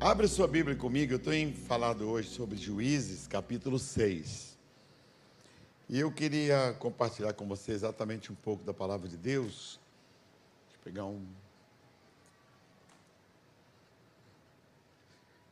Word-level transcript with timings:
Abre 0.00 0.28
sua 0.28 0.46
Bíblia 0.46 0.76
comigo, 0.76 1.12
eu 1.12 1.18
tenho 1.18 1.52
falado 1.52 2.08
hoje 2.08 2.28
sobre 2.28 2.56
Juízes, 2.56 3.26
capítulo 3.26 3.80
6. 3.80 4.56
E 5.88 5.98
eu 5.98 6.12
queria 6.12 6.72
compartilhar 6.78 7.32
com 7.32 7.48
você 7.48 7.72
exatamente 7.72 8.30
um 8.30 8.34
pouco 8.36 8.62
da 8.62 8.72
palavra 8.72 9.08
de 9.08 9.16
Deus. 9.16 9.80
Deixa 10.66 10.78
eu 10.78 10.84
pegar 10.84 11.04
um. 11.04 11.26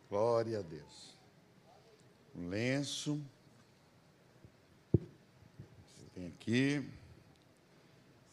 Glória 0.09 0.61
a 0.61 0.63
Deus. 0.63 1.19
Um 2.37 2.49
lenço. 2.49 3.21
Você 4.93 6.07
tem 6.15 6.29
aqui. 6.29 6.89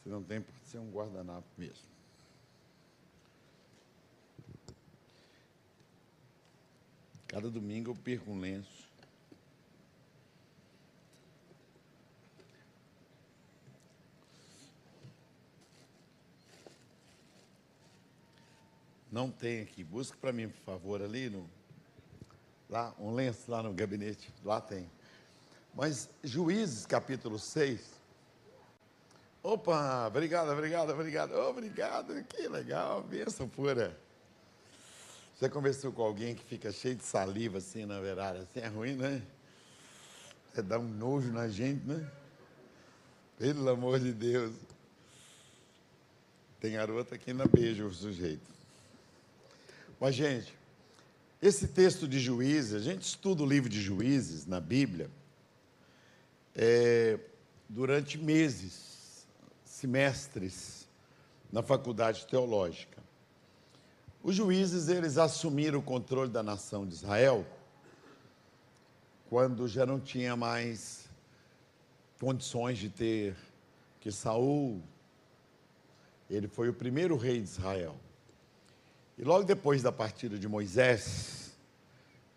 Se 0.03 0.09
não 0.09 0.21
tem, 0.21 0.41
pode 0.41 0.59
ser 0.67 0.77
um 0.77 0.91
guardanapo 0.91 1.47
mesmo. 1.57 1.92
Cada 7.33 7.49
domingo 7.49 7.89
eu 7.89 7.95
perco 7.95 8.29
um 8.29 8.39
lenço. 8.39 8.87
Não 19.11 19.31
tem 19.31 19.61
aqui. 19.61 19.83
Busca 19.83 20.15
para 20.21 20.31
mim, 20.31 20.47
por 20.47 20.61
favor, 20.61 21.01
ali 21.01 21.27
no. 21.27 21.49
Lá, 22.69 22.93
um 22.99 23.15
lenço 23.15 23.49
lá 23.49 23.63
no 23.63 23.73
gabinete. 23.73 24.31
Lá 24.45 24.61
tem. 24.61 24.87
Mas 25.73 26.07
Juízes 26.23 26.85
capítulo 26.85 27.39
6. 27.39 27.99
Opa, 29.41 30.05
obrigado, 30.05 30.51
obrigado, 30.51 30.91
obrigado. 30.91 31.33
Obrigado, 31.33 32.23
que 32.25 32.47
legal, 32.47 33.01
bênção 33.01 33.49
pura. 33.49 33.99
Você 35.43 35.49
conversou 35.49 35.91
com 35.91 36.01
alguém 36.01 36.35
que 36.35 36.43
fica 36.45 36.71
cheio 36.71 36.95
de 36.95 37.03
saliva 37.03 37.57
assim 37.57 37.85
na 37.85 37.99
verdade, 37.99 38.37
assim 38.37 38.61
é 38.61 38.67
ruim, 38.67 38.95
né? 38.95 39.21
Você 40.47 40.61
dá 40.61 40.79
um 40.79 40.87
nojo 40.87 41.33
na 41.33 41.49
gente, 41.49 41.85
né? 41.85 42.09
Pelo 43.37 43.67
amor 43.67 43.99
de 43.99 44.13
Deus. 44.13 44.55
Tem 46.61 46.71
garota 46.71 47.17
que 47.17 47.31
ainda 47.31 47.45
beija 47.45 47.85
o 47.85 47.93
sujeito. 47.93 48.49
Mas, 49.99 50.15
gente, 50.15 50.57
esse 51.41 51.67
texto 51.67 52.07
de 52.07 52.21
Juízes, 52.21 52.75
a 52.75 52.79
gente 52.79 53.01
estuda 53.01 53.43
o 53.43 53.45
livro 53.45 53.67
de 53.67 53.81
Juízes 53.81 54.45
na 54.45 54.61
Bíblia 54.61 55.11
é, 56.55 57.19
durante 57.67 58.17
meses, 58.17 59.27
semestres, 59.65 60.87
na 61.51 61.61
faculdade 61.61 62.25
teológica. 62.27 63.03
Os 64.23 64.35
juízes, 64.35 64.87
eles 64.87 65.17
assumiram 65.17 65.79
o 65.79 65.83
controle 65.83 66.31
da 66.31 66.41
nação 66.41 66.87
de 66.87 66.93
Israel 66.93 67.45
quando 69.29 69.67
já 69.67 69.85
não 69.85 69.99
tinha 69.99 70.33
mais 70.35 71.09
condições 72.19 72.77
de 72.77 72.89
ter 72.89 73.35
que 73.99 74.11
Saul 74.11 74.81
ele 76.29 76.47
foi 76.47 76.69
o 76.69 76.73
primeiro 76.73 77.17
rei 77.17 77.39
de 77.39 77.49
Israel. 77.49 77.95
E 79.17 79.23
logo 79.23 79.43
depois 79.43 79.83
da 79.83 79.91
partida 79.91 80.39
de 80.39 80.47
Moisés, 80.47 81.51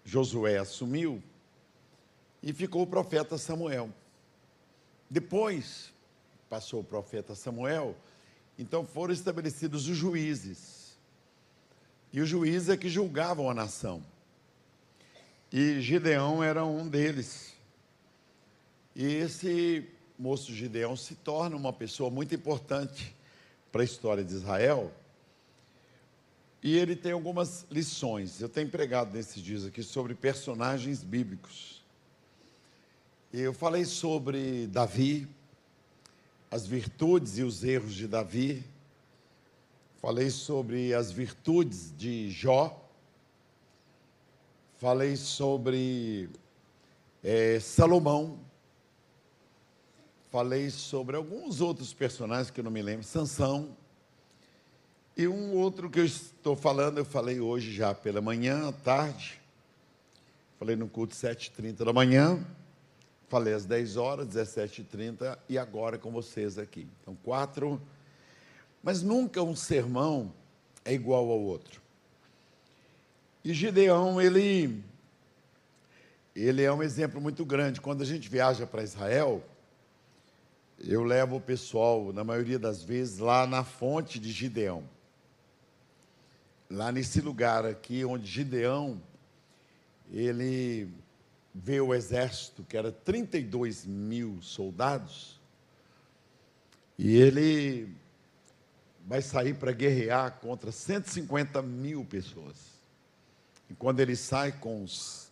Josué 0.04 0.58
assumiu 0.58 1.22
e 2.42 2.52
ficou 2.52 2.82
o 2.82 2.86
profeta 2.86 3.38
Samuel. 3.38 3.90
Depois 5.08 5.92
passou 6.50 6.80
o 6.80 6.84
profeta 6.84 7.34
Samuel, 7.34 7.96
então 8.58 8.84
foram 8.84 9.14
estabelecidos 9.14 9.88
os 9.88 9.96
juízes. 9.96 10.75
E 12.16 12.20
os 12.22 12.30
juízes 12.30 12.70
é 12.70 12.78
que 12.78 12.88
julgavam 12.88 13.50
a 13.50 13.52
nação. 13.52 14.02
E 15.52 15.82
Gideão 15.82 16.42
era 16.42 16.64
um 16.64 16.88
deles. 16.88 17.52
E 18.94 19.04
esse 19.04 19.86
moço 20.18 20.50
Gideão 20.50 20.96
se 20.96 21.14
torna 21.14 21.54
uma 21.54 21.74
pessoa 21.74 22.08
muito 22.08 22.34
importante 22.34 23.14
para 23.70 23.82
a 23.82 23.84
história 23.84 24.24
de 24.24 24.32
Israel. 24.32 24.90
E 26.62 26.78
ele 26.78 26.96
tem 26.96 27.12
algumas 27.12 27.66
lições. 27.70 28.40
Eu 28.40 28.48
tenho 28.48 28.70
pregado 28.70 29.14
nesses 29.14 29.42
dias 29.42 29.66
aqui 29.66 29.82
sobre 29.82 30.14
personagens 30.14 31.02
bíblicos. 31.02 31.84
Eu 33.30 33.52
falei 33.52 33.84
sobre 33.84 34.66
Davi, 34.68 35.28
as 36.50 36.66
virtudes 36.66 37.36
e 37.36 37.42
os 37.42 37.62
erros 37.62 37.94
de 37.94 38.08
Davi 38.08 38.64
falei 40.00 40.30
sobre 40.30 40.94
as 40.94 41.10
virtudes 41.10 41.92
de 41.96 42.30
Jó, 42.30 42.82
falei 44.78 45.16
sobre 45.16 46.28
é, 47.22 47.58
Salomão, 47.60 48.38
falei 50.30 50.70
sobre 50.70 51.16
alguns 51.16 51.60
outros 51.60 51.92
personagens 51.94 52.50
que 52.50 52.60
eu 52.60 52.64
não 52.64 52.70
me 52.70 52.82
lembro, 52.82 53.04
Sansão, 53.04 53.76
e 55.16 55.26
um 55.26 55.54
outro 55.54 55.88
que 55.88 55.98
eu 55.98 56.04
estou 56.04 56.54
falando, 56.54 56.98
eu 56.98 57.04
falei 57.04 57.40
hoje 57.40 57.72
já 57.72 57.94
pela 57.94 58.20
manhã, 58.20 58.68
à 58.68 58.72
tarde, 58.72 59.40
falei 60.58 60.76
no 60.76 60.88
culto 60.88 61.14
7h30 61.14 61.84
da 61.84 61.92
manhã, 61.92 62.46
falei 63.26 63.54
às 63.54 63.64
10 63.64 63.96
horas, 63.96 64.28
17h30 64.28 65.38
e 65.48 65.56
agora 65.56 65.96
com 65.96 66.10
vocês 66.10 66.58
aqui. 66.58 66.86
Então, 67.00 67.16
quatro 67.24 67.80
mas 68.86 69.02
nunca 69.02 69.42
um 69.42 69.56
sermão 69.56 70.32
é 70.84 70.94
igual 70.94 71.28
ao 71.28 71.40
outro. 71.40 71.82
E 73.44 73.52
Gideão, 73.52 74.20
ele, 74.22 74.80
ele 76.36 76.62
é 76.62 76.72
um 76.72 76.84
exemplo 76.84 77.20
muito 77.20 77.44
grande. 77.44 77.80
Quando 77.80 78.02
a 78.02 78.04
gente 78.04 78.28
viaja 78.28 78.64
para 78.64 78.84
Israel, 78.84 79.42
eu 80.78 81.02
levo 81.02 81.34
o 81.34 81.40
pessoal, 81.40 82.12
na 82.12 82.22
maioria 82.22 82.60
das 82.60 82.80
vezes, 82.80 83.18
lá 83.18 83.44
na 83.44 83.64
fonte 83.64 84.20
de 84.20 84.30
Gideão. 84.30 84.84
Lá 86.70 86.92
nesse 86.92 87.20
lugar 87.20 87.66
aqui, 87.66 88.04
onde 88.04 88.24
Gideão, 88.24 89.02
ele 90.12 90.88
vê 91.52 91.80
o 91.80 91.92
exército, 91.92 92.62
que 92.62 92.76
era 92.76 92.92
32 92.92 93.84
mil 93.84 94.40
soldados, 94.40 95.40
e 96.96 97.16
ele 97.16 98.05
vai 99.06 99.22
sair 99.22 99.54
para 99.54 99.70
guerrear 99.70 100.32
contra 100.40 100.72
150 100.72 101.62
mil 101.62 102.04
pessoas. 102.04 102.56
E 103.70 103.74
quando 103.74 104.00
ele 104.00 104.16
sai 104.16 104.50
com 104.50 104.82
os, 104.82 105.30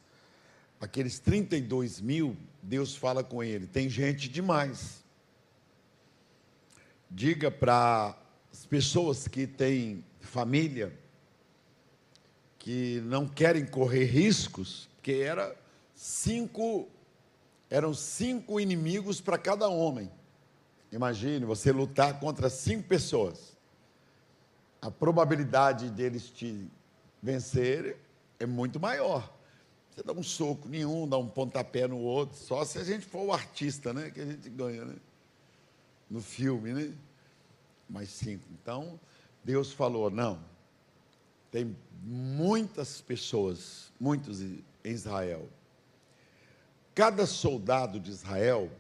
aqueles 0.80 1.18
32 1.18 2.00
mil, 2.00 2.36
Deus 2.62 2.94
fala 2.94 3.24
com 3.24 3.42
ele: 3.42 3.66
tem 3.66 3.88
gente 3.88 4.28
demais. 4.28 5.02
Diga 7.10 7.50
para 7.50 8.16
as 8.52 8.64
pessoas 8.64 9.26
que 9.26 9.46
têm 9.46 10.04
família, 10.20 10.96
que 12.58 13.02
não 13.04 13.28
querem 13.28 13.66
correr 13.66 14.04
riscos, 14.04 14.88
porque 14.96 15.12
era 15.12 15.54
cinco, 15.94 16.88
eram 17.68 17.92
cinco 17.92 18.58
inimigos 18.58 19.20
para 19.20 19.36
cada 19.36 19.68
homem. 19.68 20.10
Imagine 20.90 21.44
você 21.44 21.72
lutar 21.72 22.20
contra 22.20 22.48
cinco 22.48 22.84
pessoas 22.84 23.53
a 24.84 24.90
probabilidade 24.90 25.88
deles 25.88 26.28
te 26.28 26.70
vencerem 27.22 27.96
é 28.38 28.44
muito 28.44 28.78
maior. 28.78 29.34
Você 29.90 30.02
dá 30.02 30.12
um 30.12 30.22
soco 30.22 30.68
nenhum, 30.68 31.08
dá 31.08 31.16
um 31.16 31.26
pontapé 31.26 31.88
no 31.88 31.96
outro, 31.96 32.36
só 32.36 32.62
se 32.66 32.78
a 32.78 32.84
gente 32.84 33.06
for 33.06 33.22
o 33.22 33.32
artista, 33.32 33.94
né? 33.94 34.10
Que 34.10 34.20
a 34.20 34.26
gente 34.26 34.50
ganha, 34.50 34.84
né? 34.84 34.96
No 36.10 36.20
filme, 36.20 36.74
né? 36.74 36.94
Mais 37.88 38.10
cinco. 38.10 38.44
Então, 38.60 39.00
Deus 39.42 39.72
falou: 39.72 40.10
não, 40.10 40.38
tem 41.50 41.74
muitas 42.02 43.00
pessoas, 43.00 43.90
muitos 43.98 44.42
em 44.42 44.62
Israel. 44.84 45.48
Cada 46.94 47.24
soldado 47.24 47.98
de 47.98 48.10
Israel, 48.10 48.70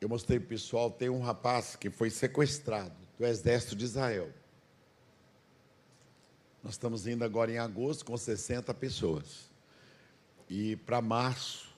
eu 0.00 0.08
mostrei 0.08 0.40
para 0.40 0.46
o 0.46 0.48
pessoal, 0.48 0.90
tem 0.90 1.08
um 1.08 1.20
rapaz 1.20 1.76
que 1.76 1.90
foi 1.90 2.10
sequestrado 2.10 2.96
do 3.16 3.24
exército 3.24 3.76
de 3.76 3.84
Israel. 3.84 4.32
Nós 6.62 6.74
estamos 6.74 7.06
indo 7.06 7.24
agora 7.24 7.52
em 7.52 7.58
agosto 7.58 8.04
com 8.04 8.16
60 8.16 8.72
pessoas. 8.74 9.48
E 10.48 10.76
para 10.76 11.00
março, 11.00 11.68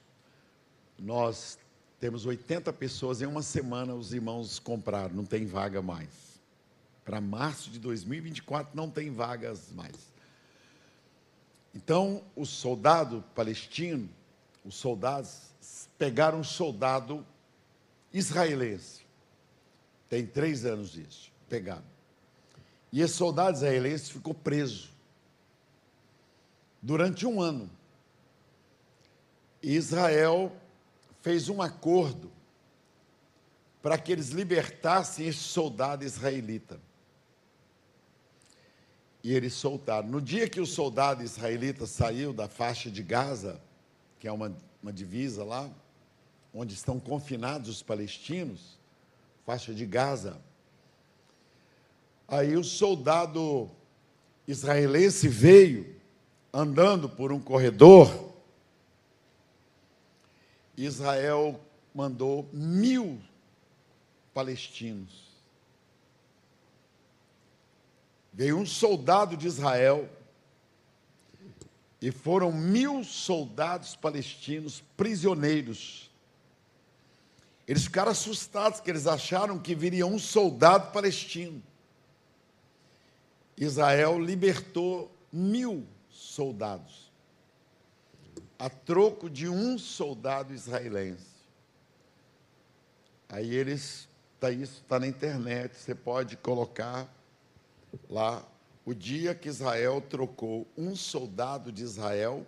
nós 0.99 1.59
temos 1.99 2.25
80 2.25 2.73
pessoas. 2.73 3.21
Em 3.21 3.27
uma 3.27 3.43
semana, 3.43 3.95
os 3.95 4.13
irmãos 4.13 4.59
compraram, 4.59 5.15
não 5.15 5.25
tem 5.25 5.45
vaga 5.47 5.83
mais. 5.83 6.09
Para 7.05 7.21
março 7.21 7.71
de 7.71 7.79
2024, 7.79 8.75
não 8.75 8.91
tem 8.91 9.11
vagas 9.11 9.71
mais. 9.73 10.11
Então, 11.75 12.23
o 12.35 12.45
soldado 12.47 13.23
palestino, 13.35 14.09
os 14.65 14.75
soldados, 14.75 15.51
pegaram 15.99 16.41
um 16.41 16.45
soldado 16.45 17.25
israelense. 18.13 19.03
Tem 20.09 20.27
três 20.27 20.65
anos 20.65 20.97
isso. 20.97 21.31
Pegaram. 21.49 21.85
E 22.93 23.01
esse 23.01 23.15
soldado 23.15 23.57
israelense 23.57 24.13
ficou 24.13 24.35
preso. 24.35 24.91
durante 26.83 27.27
um 27.27 27.41
ano. 27.43 27.71
Israel 29.63 30.51
fez 31.21 31.51
um 31.51 31.61
acordo 31.61 32.33
para 33.83 33.99
que 33.99 34.11
eles 34.11 34.31
libertassem 34.31 35.27
este 35.27 35.43
soldado 35.43 36.05
israelita. 36.05 36.81
E 39.23 39.35
eles 39.35 39.53
soltaram. 39.53 40.09
No 40.09 40.21
dia 40.21 40.49
que 40.49 40.61
o 40.61 40.67
soldado 40.67 41.23
israelita 41.23 41.87
saiu 41.87 42.33
da 42.33 42.49
faixa 42.49 42.91
de 42.91 43.03
Gaza, 43.03 43.61
que 44.19 44.27
é 44.27 44.33
uma, 44.33 44.57
uma 44.83 44.93
divisa 44.93 45.45
lá, 45.45 45.71
onde 46.55 46.73
estão 46.73 46.99
confinados 46.99 47.69
os 47.69 47.83
palestinos, 47.83 48.79
faixa 49.45 49.75
de 49.75 49.85
Gaza, 49.85 50.41
aí 52.31 52.57
o 52.57 52.65
soldado 52.65 53.71
israelense 54.47 55.29
veio 55.29 55.95
andando 56.53 57.09
por 57.09 57.33
um 57.33 57.41
corredor. 57.41 58.31
Israel 60.77 61.61
mandou 61.95 62.49
mil 62.53 63.21
palestinos 64.33 65.31
veio 68.33 68.57
um 68.57 68.65
soldado 68.65 69.37
de 69.37 69.47
Israel 69.47 70.09
e 72.01 72.11
foram 72.11 72.51
mil 72.51 73.05
soldados 73.05 73.95
palestinos 73.95 74.83
prisioneiros. 74.97 76.11
Eles 77.69 77.85
ficaram 77.85 78.11
assustados, 78.11 78.79
porque 78.79 78.91
eles 78.91 79.07
acharam 79.07 79.59
que 79.59 79.75
viria 79.75 80.07
um 80.07 80.19
soldado 80.19 80.91
palestino. 80.93 81.63
Israel 83.61 84.19
libertou 84.19 85.15
mil 85.31 85.87
soldados, 86.09 87.13
a 88.59 88.71
troco 88.71 89.29
de 89.29 89.49
um 89.49 89.79
soldado 89.79 90.55
israelense. 90.55 91.29
Aí 93.29 93.55
eles, 93.55 94.09
tá, 94.41 94.51
isso 94.51 94.81
está 94.83 94.99
na 94.99 95.07
internet, 95.07 95.77
você 95.77 95.95
pode 95.95 96.39
colocar 96.39 97.07
lá 98.09 98.43
o 98.85 98.95
dia 98.95 99.35
que 99.35 99.49
Israel 99.49 100.01
trocou 100.01 100.67
um 100.77 100.97
soldado 100.97 101.71
de 101.71 101.83
Israel 101.83 102.47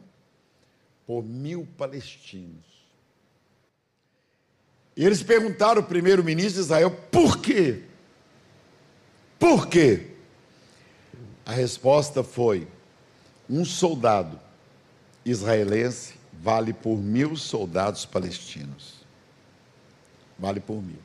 por 1.07 1.23
mil 1.23 1.69
palestinos. 1.77 2.65
E 4.97 5.05
eles 5.05 5.23
perguntaram 5.23 5.83
ao 5.83 5.87
primeiro-ministro 5.87 6.55
de 6.55 6.61
Israel 6.61 6.91
por 6.91 7.39
quê? 7.41 7.85
Por 9.39 9.69
quê? 9.69 10.12
A 11.53 11.55
resposta 11.55 12.25
foi: 12.25 12.67
um 13.49 13.63
soldado 13.63 14.41
israelense 15.23 16.15
vale 16.33 16.73
por 16.73 16.97
mil 16.97 17.37
soldados 17.37 18.07
palestinos. 18.07 19.05
Vale 20.39 20.61
por 20.61 20.83
mil. 20.83 20.99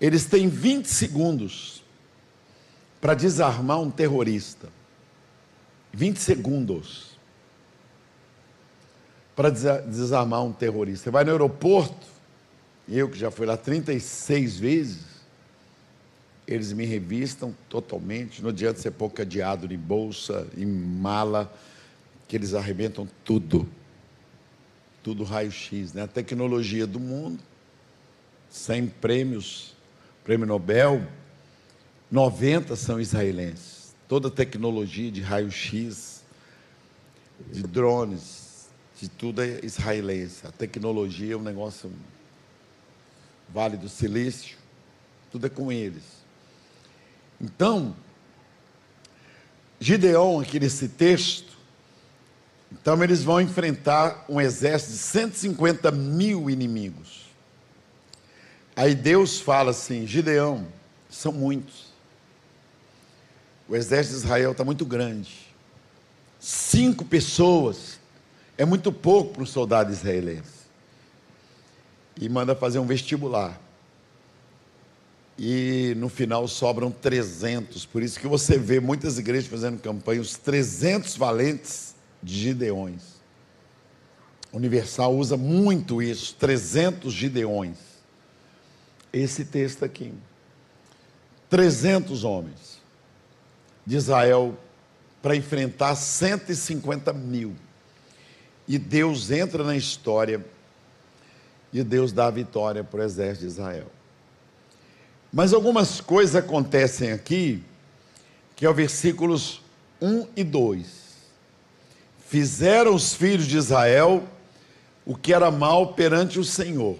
Eles 0.00 0.24
têm 0.24 0.48
20 0.48 0.86
segundos 0.86 1.84
para 3.02 3.12
desarmar 3.12 3.78
um 3.80 3.90
terrorista. 3.90 4.70
20 5.92 6.16
segundos 6.16 7.18
para 9.36 9.50
desarmar 9.50 10.42
um 10.42 10.54
terrorista. 10.54 11.04
Você 11.04 11.10
vai 11.10 11.22
no 11.22 11.32
aeroporto, 11.32 12.06
eu 12.88 13.10
que 13.10 13.18
já 13.18 13.30
fui 13.30 13.44
lá 13.44 13.58
36 13.58 14.58
vezes, 14.58 15.09
eles 16.50 16.72
me 16.72 16.84
revistam 16.84 17.54
totalmente, 17.68 18.42
não 18.42 18.50
adianta 18.50 18.80
ser 18.80 18.90
pouco 18.90 19.14
cadeado 19.14 19.72
em 19.72 19.78
bolsa, 19.78 20.48
em 20.56 20.66
mala, 20.66 21.50
que 22.26 22.36
eles 22.36 22.54
arrebentam 22.54 23.08
tudo. 23.24 23.68
Tudo 25.00 25.22
raio-x, 25.22 25.92
né? 25.92 26.02
A 26.02 26.08
tecnologia 26.08 26.88
do 26.88 26.98
mundo, 26.98 27.40
sem 28.50 28.88
prêmios, 28.88 29.76
prêmio 30.24 30.44
Nobel, 30.44 31.06
90 32.10 32.74
são 32.74 33.00
israelenses. 33.00 33.94
Toda 34.08 34.26
a 34.26 34.30
tecnologia 34.30 35.10
de 35.10 35.20
raio-x, 35.20 36.24
de 37.52 37.62
drones, 37.62 38.68
de 39.00 39.08
tudo 39.08 39.40
é 39.40 39.60
israelense. 39.62 40.44
A 40.48 40.50
tecnologia 40.50 41.34
é 41.34 41.36
um 41.36 41.42
negócio 41.42 41.92
Vale 43.48 43.76
do 43.76 43.88
Silício, 43.88 44.58
tudo 45.30 45.46
é 45.46 45.48
com 45.48 45.70
eles. 45.70 46.19
Então, 47.40 47.96
Gideão, 49.78 50.40
aqui 50.40 50.60
nesse 50.60 50.88
texto, 50.88 51.56
então 52.70 53.02
eles 53.02 53.22
vão 53.22 53.40
enfrentar 53.40 54.24
um 54.28 54.40
exército 54.40 54.92
de 54.92 54.98
150 54.98 55.90
mil 55.90 56.50
inimigos. 56.50 57.30
Aí 58.76 58.94
Deus 58.94 59.40
fala 59.40 59.70
assim: 59.70 60.06
Gideão, 60.06 60.66
são 61.08 61.32
muitos. 61.32 61.90
O 63.68 63.74
exército 63.74 64.18
de 64.18 64.24
Israel 64.24 64.52
está 64.52 64.64
muito 64.64 64.84
grande. 64.84 65.30
Cinco 66.38 67.04
pessoas 67.04 67.98
é 68.56 68.64
muito 68.64 68.92
pouco 68.92 69.34
para 69.34 69.42
um 69.42 69.46
soldado 69.46 69.92
israelense. 69.92 70.60
E 72.20 72.28
manda 72.28 72.54
fazer 72.54 72.78
um 72.78 72.86
vestibular. 72.86 73.58
E 75.42 75.94
no 75.96 76.10
final 76.10 76.46
sobram 76.46 76.90
300. 76.90 77.86
Por 77.86 78.02
isso 78.02 78.20
que 78.20 78.28
você 78.28 78.58
vê 78.58 78.78
muitas 78.78 79.18
igrejas 79.18 79.48
fazendo 79.48 79.80
campanha, 79.80 80.20
os 80.20 80.36
300 80.36 81.16
valentes 81.16 81.94
de 82.22 82.38
Gideões. 82.38 83.20
Universal 84.52 85.16
usa 85.16 85.38
muito 85.38 86.02
isso, 86.02 86.34
300 86.34 87.10
Gideões. 87.10 87.78
Esse 89.10 89.46
texto 89.46 89.82
aqui. 89.82 90.12
300 91.48 92.22
homens 92.22 92.78
de 93.86 93.96
Israel 93.96 94.54
para 95.22 95.34
enfrentar 95.34 95.94
150 95.94 97.14
mil. 97.14 97.56
E 98.68 98.78
Deus 98.78 99.30
entra 99.30 99.64
na 99.64 99.74
história 99.74 100.44
e 101.72 101.82
Deus 101.82 102.12
dá 102.12 102.26
a 102.26 102.30
vitória 102.30 102.84
para 102.84 103.00
o 103.00 103.02
exército 103.02 103.46
de 103.46 103.52
Israel. 103.52 103.99
Mas 105.32 105.52
algumas 105.52 106.00
coisas 106.00 106.34
acontecem 106.36 107.12
aqui, 107.12 107.62
que 108.56 108.66
é 108.66 108.70
o 108.70 108.74
versículos 108.74 109.60
1 110.00 110.26
e 110.36 110.42
2. 110.42 110.86
Fizeram 112.28 112.94
os 112.94 113.14
filhos 113.14 113.46
de 113.46 113.56
Israel 113.56 114.24
o 115.04 115.16
que 115.16 115.32
era 115.32 115.50
mal 115.50 115.94
perante 115.94 116.38
o 116.38 116.44
Senhor. 116.44 116.98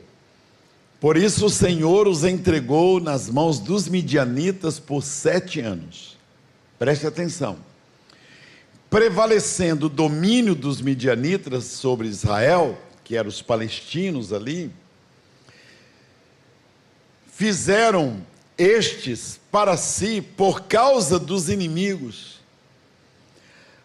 Por 1.01 1.17
isso 1.17 1.47
o 1.47 1.51
Senhor 1.51 2.07
os 2.07 2.25
entregou 2.25 3.01
nas 3.01 3.29
mãos 3.29 3.59
dos 3.59 3.89
midianitas 3.89 4.79
por 4.79 5.03
sete 5.03 5.61
anos. 5.61 6.19
Preste 6.79 7.07
atenção. 7.07 7.59
Prevalecendo 8.91 9.87
o 9.87 9.89
domínio 9.89 10.55
dos 10.55 10.81
midianitas 10.81 11.65
sobre 11.65 12.09
Israel, 12.09 12.77
que 13.05 13.17
eram 13.17 13.29
os 13.29 13.41
palestinos 13.41 14.33
ali, 14.33 14.71
fizeram 17.33 18.21
estes 18.61 19.41
para 19.51 19.75
si, 19.79 20.21
por 20.21 20.63
causa 20.63 21.19
dos 21.19 21.49
inimigos, 21.49 22.41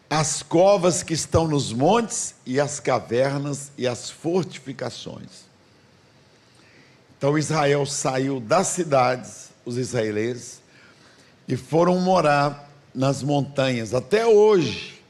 as 0.09 0.43
covas 0.43 1.01
que 1.01 1.13
estão 1.13 1.47
nos 1.47 1.71
montes 1.71 2.35
e 2.45 2.59
as 2.59 2.81
cavernas 2.81 3.71
e 3.77 3.87
as 3.87 4.09
fortificações. 4.09 5.45
Então 7.17 7.37
Israel 7.37 7.85
saiu 7.85 8.41
das 8.41 8.67
cidades, 8.67 9.49
os 9.63 9.77
israelenses, 9.77 10.61
e 11.47 11.55
foram 11.55 11.99
morar 12.01 12.69
nas 12.93 13.23
montanhas, 13.23 13.93
até 13.93 14.25
hoje, 14.25 15.01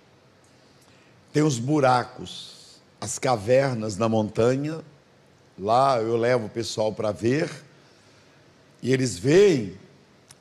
tem 1.33 1.41
os 1.41 1.57
buracos, 1.57 2.79
as 3.01 3.17
cavernas 3.17 3.97
na 3.97 4.07
montanha. 4.07 4.79
Lá 5.57 5.99
eu 5.99 6.15
levo 6.17 6.45
o 6.45 6.49
pessoal 6.49 6.93
para 6.93 7.11
ver, 7.11 7.64
e 8.85 8.93
eles 8.93 9.17
veem 9.17 9.75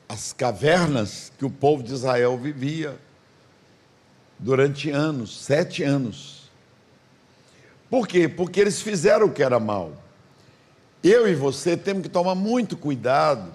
as 0.07 0.31
cavernas 0.31 1.31
que 1.35 1.43
o 1.43 1.49
povo 1.49 1.81
de 1.81 1.91
Israel 1.91 2.37
vivia 2.37 2.95
durante 4.37 4.91
anos 4.91 5.35
sete 5.35 5.81
anos. 5.81 6.51
Por 7.89 8.07
quê? 8.07 8.29
Porque 8.29 8.59
eles 8.59 8.79
fizeram 8.79 9.25
o 9.25 9.31
que 9.31 9.41
era 9.41 9.59
mal. 9.59 9.93
Eu 11.03 11.27
e 11.27 11.33
você 11.33 11.75
temos 11.75 12.03
que 12.03 12.09
tomar 12.09 12.35
muito 12.35 12.77
cuidado 12.77 13.51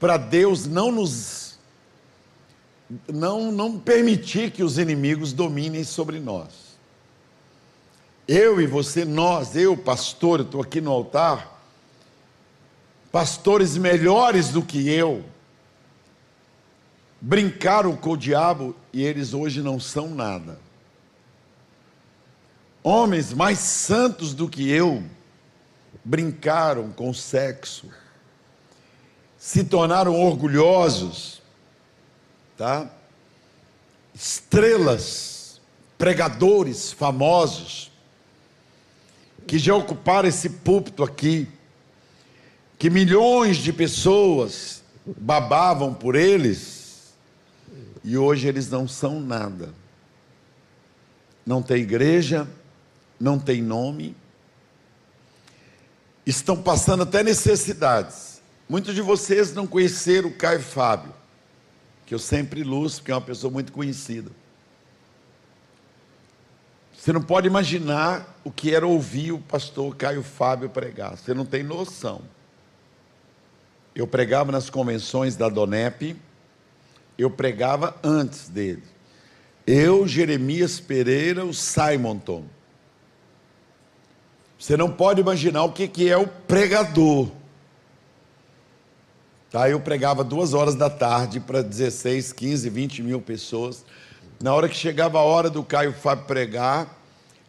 para 0.00 0.16
Deus 0.16 0.66
não 0.66 0.90
nos 0.90 1.60
não, 3.06 3.52
não 3.52 3.78
permitir 3.78 4.50
que 4.50 4.64
os 4.64 4.78
inimigos 4.78 5.32
dominem 5.32 5.84
sobre 5.84 6.18
nós. 6.18 6.76
Eu 8.26 8.60
e 8.60 8.66
você, 8.66 9.04
nós, 9.04 9.54
eu, 9.54 9.76
pastor, 9.76 10.40
estou 10.40 10.60
aqui 10.60 10.80
no 10.80 10.90
altar, 10.90 11.57
pastores 13.10 13.76
melhores 13.76 14.50
do 14.50 14.62
que 14.62 14.88
eu, 14.88 15.24
brincaram 17.20 17.96
com 17.96 18.10
o 18.10 18.16
diabo 18.16 18.76
e 18.92 19.02
eles 19.02 19.34
hoje 19.34 19.62
não 19.62 19.80
são 19.80 20.08
nada. 20.08 20.60
homens 22.82 23.32
mais 23.32 23.58
santos 23.58 24.32
do 24.32 24.48
que 24.48 24.70
eu 24.70 25.02
brincaram 26.04 26.90
com 26.90 27.10
o 27.10 27.14
sexo, 27.14 27.90
se 29.36 29.64
tornaram 29.64 30.18
orgulhosos, 30.18 31.42
tá? 32.56 32.90
Estrelas, 34.14 35.60
pregadores 35.98 36.92
famosos, 36.92 37.90
que 39.46 39.58
já 39.58 39.74
ocuparam 39.74 40.28
esse 40.28 40.48
púlpito 40.48 41.02
aqui, 41.02 41.48
que 42.78 42.88
milhões 42.88 43.56
de 43.56 43.72
pessoas 43.72 44.82
babavam 45.04 45.92
por 45.92 46.14
eles, 46.14 47.12
e 48.04 48.16
hoje 48.16 48.46
eles 48.46 48.70
não 48.70 48.86
são 48.86 49.20
nada. 49.20 49.74
Não 51.44 51.60
tem 51.60 51.78
igreja, 51.78 52.46
não 53.18 53.38
tem 53.38 53.60
nome, 53.60 54.14
estão 56.24 56.62
passando 56.62 57.02
até 57.02 57.22
necessidades. 57.22 58.40
Muitos 58.68 58.94
de 58.94 59.00
vocês 59.00 59.52
não 59.54 59.66
conheceram 59.66 60.28
o 60.28 60.34
Caio 60.34 60.60
Fábio, 60.60 61.12
que 62.06 62.14
eu 62.14 62.18
sempre 62.18 62.60
ilustro, 62.60 63.02
porque 63.02 63.12
é 63.12 63.14
uma 63.14 63.20
pessoa 63.20 63.50
muito 63.50 63.72
conhecida. 63.72 64.30
Você 66.96 67.12
não 67.12 67.22
pode 67.22 67.46
imaginar 67.46 68.38
o 68.44 68.50
que 68.50 68.74
era 68.74 68.86
ouvir 68.86 69.32
o 69.32 69.38
pastor 69.38 69.96
Caio 69.96 70.22
Fábio 70.22 70.68
pregar, 70.68 71.16
você 71.16 71.32
não 71.32 71.46
tem 71.46 71.62
noção. 71.62 72.20
Eu 73.98 74.06
pregava 74.06 74.52
nas 74.52 74.70
convenções 74.70 75.34
da 75.34 75.48
Donep, 75.48 76.16
eu 77.18 77.28
pregava 77.28 77.96
antes 78.00 78.48
dele. 78.48 78.84
Eu, 79.66 80.06
Jeremias 80.06 80.78
Pereira, 80.78 81.44
o 81.44 81.52
Simonton. 81.52 82.44
Você 84.56 84.76
não 84.76 84.88
pode 84.88 85.20
imaginar 85.20 85.64
o 85.64 85.72
que, 85.72 85.88
que 85.88 86.08
é 86.08 86.16
o 86.16 86.28
pregador. 86.28 87.28
Tá, 89.50 89.68
eu 89.68 89.80
pregava 89.80 90.22
duas 90.22 90.54
horas 90.54 90.76
da 90.76 90.88
tarde 90.88 91.40
para 91.40 91.60
16, 91.60 92.32
15, 92.32 92.70
20 92.70 93.02
mil 93.02 93.20
pessoas. 93.20 93.84
Na 94.40 94.54
hora 94.54 94.68
que 94.68 94.76
chegava 94.76 95.18
a 95.18 95.22
hora 95.22 95.50
do 95.50 95.64
Caio 95.64 95.92
Fábio 95.92 96.24
pregar, 96.24 96.96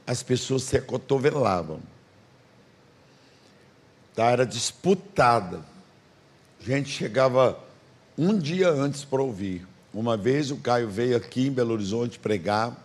as 0.07 0.23
pessoas 0.23 0.63
se 0.63 0.77
acotovelavam. 0.77 1.79
Tá, 4.15 4.31
era 4.31 4.47
disputada. 4.47 5.69
A 6.61 6.63
gente 6.63 6.89
chegava 6.89 7.57
um 8.17 8.37
dia 8.37 8.69
antes 8.69 9.05
para 9.05 9.21
ouvir. 9.21 9.65
Uma 9.93 10.17
vez 10.17 10.51
o 10.51 10.57
Caio 10.57 10.89
veio 10.89 11.15
aqui 11.15 11.47
em 11.47 11.51
Belo 11.51 11.73
Horizonte 11.73 12.19
pregar, 12.19 12.77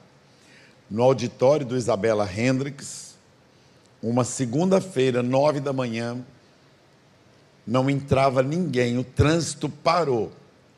no 0.88 1.02
auditório 1.02 1.66
do 1.66 1.76
Isabela 1.76 2.28
Hendricks, 2.30 3.16
uma 4.02 4.22
segunda-feira, 4.22 5.22
nove 5.22 5.60
da 5.60 5.72
manhã, 5.72 6.24
não 7.66 7.90
entrava 7.90 8.42
ninguém, 8.42 8.98
o 8.98 9.04
trânsito 9.04 9.68
parou. 9.68 10.30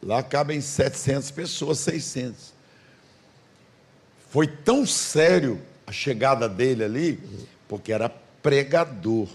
Lá 0.02 0.22
cabem 0.22 0.60
700 0.60 1.30
pessoas, 1.32 1.78
600. 1.80 2.54
Foi 4.30 4.46
tão 4.46 4.86
sério 4.86 5.60
a 5.86 5.92
chegada 5.92 6.48
dele 6.48 6.84
ali, 6.84 7.20
porque 7.68 7.92
era 7.92 8.08
pregador. 8.08 9.28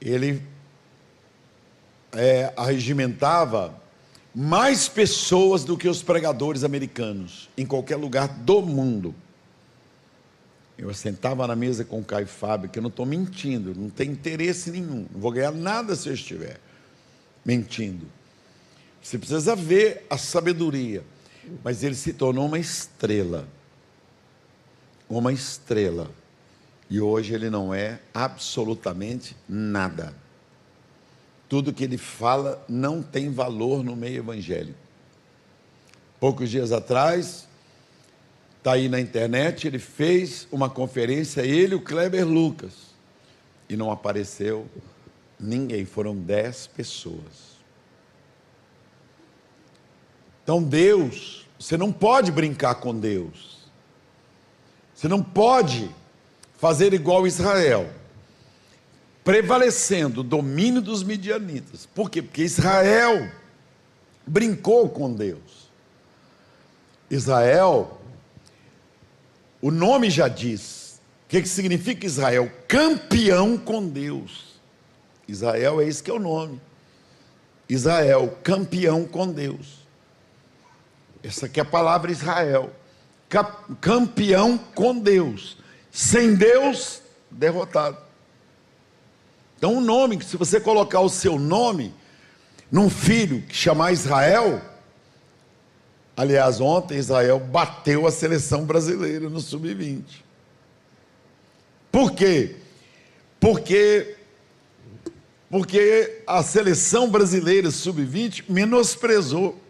Ele 0.00 0.42
é, 2.12 2.52
arregimentava 2.56 3.74
mais 4.34 4.88
pessoas 4.88 5.64
do 5.64 5.76
que 5.76 5.88
os 5.88 6.02
pregadores 6.02 6.62
americanos, 6.62 7.48
em 7.56 7.64
qualquer 7.64 7.96
lugar 7.96 8.28
do 8.28 8.60
mundo. 8.60 9.14
Eu 10.76 10.92
sentava 10.92 11.46
na 11.46 11.56
mesa 11.56 11.84
com 11.84 12.00
o 12.00 12.04
Caio 12.04 12.26
Fábio, 12.26 12.68
que 12.68 12.78
eu 12.78 12.82
não 12.82 12.90
estou 12.90 13.06
mentindo, 13.06 13.74
não 13.74 13.88
tem 13.88 14.10
interesse 14.10 14.70
nenhum, 14.70 15.06
não 15.10 15.20
vou 15.20 15.32
ganhar 15.32 15.52
nada 15.52 15.96
se 15.96 16.08
eu 16.08 16.14
estiver 16.14 16.60
mentindo. 17.44 18.06
Você 19.00 19.18
precisa 19.18 19.54
ver 19.54 20.04
a 20.10 20.18
sabedoria. 20.18 21.04
Mas 21.62 21.84
ele 21.84 21.94
se 21.94 22.12
tornou 22.12 22.46
uma 22.46 22.58
estrela. 22.58 23.46
Uma 25.08 25.32
estrela. 25.32 26.10
E 26.90 27.00
hoje 27.00 27.32
ele 27.32 27.48
não 27.48 27.72
é 27.72 28.00
absolutamente 28.12 29.36
nada. 29.48 30.12
Tudo 31.48 31.72
que 31.72 31.84
ele 31.84 31.98
fala 31.98 32.64
não 32.68 33.02
tem 33.02 33.30
valor 33.30 33.84
no 33.84 33.94
meio 33.94 34.18
evangélico. 34.18 34.78
Poucos 36.18 36.50
dias 36.50 36.72
atrás, 36.72 37.46
Está 38.66 38.74
aí 38.74 38.88
na 38.88 38.98
internet, 38.98 39.68
ele 39.68 39.78
fez 39.78 40.48
uma 40.50 40.68
conferência, 40.68 41.42
ele 41.42 41.74
e 41.74 41.76
o 41.76 41.80
Kleber 41.80 42.26
Lucas. 42.26 42.72
E 43.68 43.76
não 43.76 43.92
apareceu 43.92 44.66
ninguém, 45.38 45.84
foram 45.84 46.16
dez 46.16 46.66
pessoas. 46.66 47.54
Então 50.42 50.60
Deus, 50.60 51.46
você 51.56 51.76
não 51.76 51.92
pode 51.92 52.32
brincar 52.32 52.74
com 52.74 52.92
Deus. 52.92 53.70
Você 54.92 55.06
não 55.06 55.22
pode 55.22 55.88
fazer 56.58 56.92
igual 56.92 57.24
Israel, 57.24 57.88
prevalecendo 59.26 60.20
o 60.20 60.24
domínio 60.24 60.80
dos 60.80 61.02
midianitas. 61.02 61.84
Por 61.84 62.08
quê? 62.08 62.22
Porque 62.22 62.44
Israel 62.44 63.28
brincou 64.24 64.88
com 64.88 65.12
Deus. 65.12 65.68
Israel 67.10 68.00
o 69.60 69.72
nome 69.72 70.10
já 70.10 70.28
diz. 70.28 71.00
O 71.24 71.28
que, 71.28 71.42
que 71.42 71.48
significa 71.48 72.06
Israel? 72.06 72.48
Campeão 72.68 73.58
com 73.58 73.88
Deus. 73.88 74.60
Israel 75.26 75.80
é 75.80 75.88
isso 75.88 76.04
que 76.04 76.10
é 76.10 76.14
o 76.14 76.20
nome. 76.20 76.60
Israel, 77.68 78.38
campeão 78.44 79.04
com 79.04 79.26
Deus. 79.26 79.84
Essa 81.20 81.46
aqui 81.46 81.58
é 81.58 81.64
a 81.64 81.66
palavra 81.66 82.12
Israel. 82.12 82.70
Campeão 83.80 84.56
com 84.56 84.96
Deus. 84.96 85.58
Sem 85.90 86.36
Deus, 86.36 87.02
derrotado. 87.28 88.05
Então, 89.56 89.76
o 89.76 89.80
nome, 89.80 90.22
se 90.22 90.36
você 90.36 90.60
colocar 90.60 91.00
o 91.00 91.08
seu 91.08 91.38
nome 91.38 91.94
num 92.70 92.90
filho 92.90 93.42
que 93.42 93.54
chamar 93.54 93.92
Israel, 93.92 94.60
Aliás, 96.16 96.62
ontem 96.62 96.96
Israel 96.96 97.38
bateu 97.38 98.06
a 98.06 98.10
seleção 98.10 98.64
brasileira 98.64 99.28
no 99.28 99.38
sub-20. 99.38 100.02
Por 101.92 102.12
quê? 102.12 102.56
Porque 103.38 104.14
porque 105.50 106.22
a 106.26 106.42
seleção 106.42 107.08
brasileira 107.08 107.70
sub-20 107.70 108.44
menosprezou. 108.48 109.60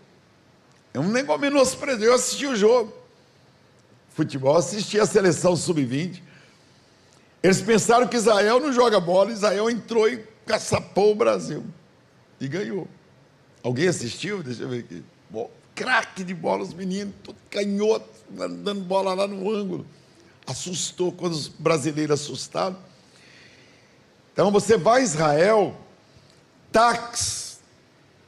É 0.94 1.00
um 1.00 1.08
negócio 1.08 1.40
menosprezou. 1.40 2.04
Eu 2.04 2.14
assisti 2.14 2.46
o 2.46 2.56
jogo. 2.56 2.92
Futebol, 4.10 4.56
assisti 4.56 4.98
a 5.00 5.04
seleção 5.04 5.54
sub-20. 5.56 6.22
Eles 7.46 7.62
pensaram 7.62 8.08
que 8.08 8.16
Israel 8.16 8.58
não 8.58 8.72
joga 8.72 8.98
bola, 8.98 9.30
Israel 9.30 9.70
entrou 9.70 10.08
e 10.08 10.16
caçapou 10.44 11.12
o 11.12 11.14
Brasil. 11.14 11.64
E 12.40 12.48
ganhou. 12.48 12.88
Alguém 13.62 13.86
assistiu? 13.86 14.42
Deixa 14.42 14.64
eu 14.64 14.68
ver 14.68 14.80
aqui. 14.80 15.04
Bom, 15.30 15.48
craque 15.72 16.24
de 16.24 16.34
bola, 16.34 16.64
os 16.64 16.74
meninos, 16.74 17.14
tudo 17.22 17.38
canhoto, 17.48 18.08
dando 18.28 18.80
bola 18.80 19.14
lá 19.14 19.28
no 19.28 19.48
ângulo. 19.48 19.86
Assustou 20.44 21.12
quando 21.12 21.34
os 21.34 21.46
brasileiros 21.46 22.20
assustaram. 22.20 22.76
Então 24.32 24.50
você 24.50 24.76
vai 24.76 25.02
a 25.02 25.04
Israel, 25.04 25.80
táxi, 26.72 27.58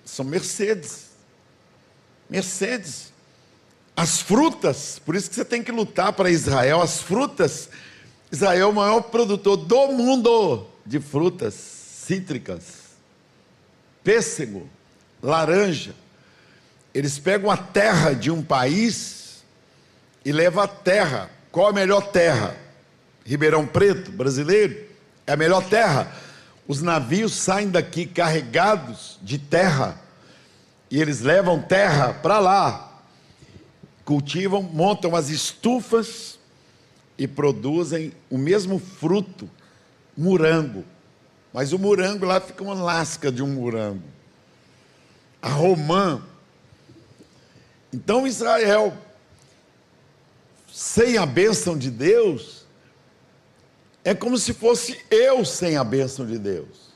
são 0.04 0.24
Mercedes. 0.24 1.08
Mercedes. 2.30 3.12
As 3.96 4.20
frutas, 4.20 5.00
por 5.04 5.16
isso 5.16 5.28
que 5.28 5.34
você 5.34 5.44
tem 5.44 5.60
que 5.60 5.72
lutar 5.72 6.12
para 6.12 6.30
Israel, 6.30 6.80
as 6.80 7.02
frutas. 7.02 7.68
Israel 8.30 8.68
é 8.68 8.70
o 8.70 8.74
maior 8.74 9.00
produtor 9.02 9.56
do 9.56 9.88
mundo 9.88 10.66
de 10.84 11.00
frutas 11.00 11.54
cítricas. 11.54 12.88
Pêssego, 14.04 14.68
laranja, 15.22 15.94
eles 16.94 17.18
pegam 17.18 17.50
a 17.50 17.56
terra 17.56 18.12
de 18.12 18.30
um 18.30 18.42
país 18.42 19.42
e 20.24 20.32
levam 20.32 20.62
a 20.62 20.68
terra. 20.68 21.30
Qual 21.50 21.68
a 21.68 21.72
melhor 21.72 22.02
terra? 22.10 22.56
Ribeirão 23.24 23.66
Preto, 23.66 24.10
brasileiro, 24.10 24.86
é 25.26 25.32
a 25.32 25.36
melhor 25.36 25.62
terra. 25.66 26.12
Os 26.66 26.82
navios 26.82 27.34
saem 27.34 27.70
daqui 27.70 28.04
carregados 28.04 29.18
de 29.22 29.38
terra 29.38 29.98
e 30.90 31.00
eles 31.00 31.20
levam 31.20 31.60
terra 31.60 32.14
para 32.14 32.38
lá, 32.38 33.02
cultivam, 34.04 34.62
montam 34.62 35.14
as 35.14 35.28
estufas 35.28 36.37
e 37.18 37.26
produzem 37.26 38.12
o 38.30 38.38
mesmo 38.38 38.78
fruto, 38.78 39.50
morango. 40.16 40.84
Mas 41.52 41.72
o 41.72 41.78
morango 41.78 42.24
lá 42.24 42.40
fica 42.40 42.62
uma 42.62 42.74
lasca 42.74 43.32
de 43.32 43.42
um 43.42 43.48
morango. 43.48 44.04
A 45.42 45.48
romã 45.48 46.22
então 47.92 48.26
Israel 48.26 48.96
sem 50.70 51.16
a 51.16 51.26
bênção 51.26 51.76
de 51.76 51.90
Deus, 51.90 52.64
é 54.04 54.14
como 54.14 54.38
se 54.38 54.52
fosse 54.52 55.00
eu 55.10 55.44
sem 55.44 55.76
a 55.76 55.82
bênção 55.82 56.24
de 56.24 56.38
Deus. 56.38 56.92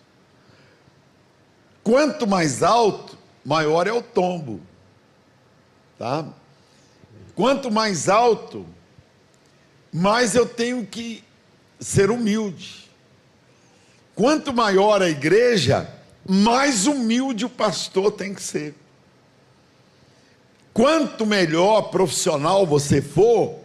Quanto 1.83 2.27
mais 2.27 2.63
alto, 2.63 3.19
maior 3.45 3.89
é 3.89 3.93
o 3.93 4.03
tombo. 4.03 4.61
Tá? 5.99 6.29
Quanto 7.35 7.71
mais 7.73 8.09
alto, 8.09 8.65
mais 9.93 10.35
eu 10.35 10.47
tenho 10.47 10.87
que 10.87 11.23
ser 11.79 12.11
humilde. 12.11 12.91
Quanto 14.15 14.53
maior 14.53 15.03
a 15.03 15.11
igreja, 15.11 15.89
mais 16.27 16.87
humilde 16.87 17.45
o 17.45 17.51
pastor 17.51 18.13
tem 18.13 18.33
que 18.35 18.43
ser. 18.43 18.75
Quanto 20.73 21.27
melhor 21.27 21.91
profissional 21.91 22.67
você 22.67 23.03
for, 23.03 23.61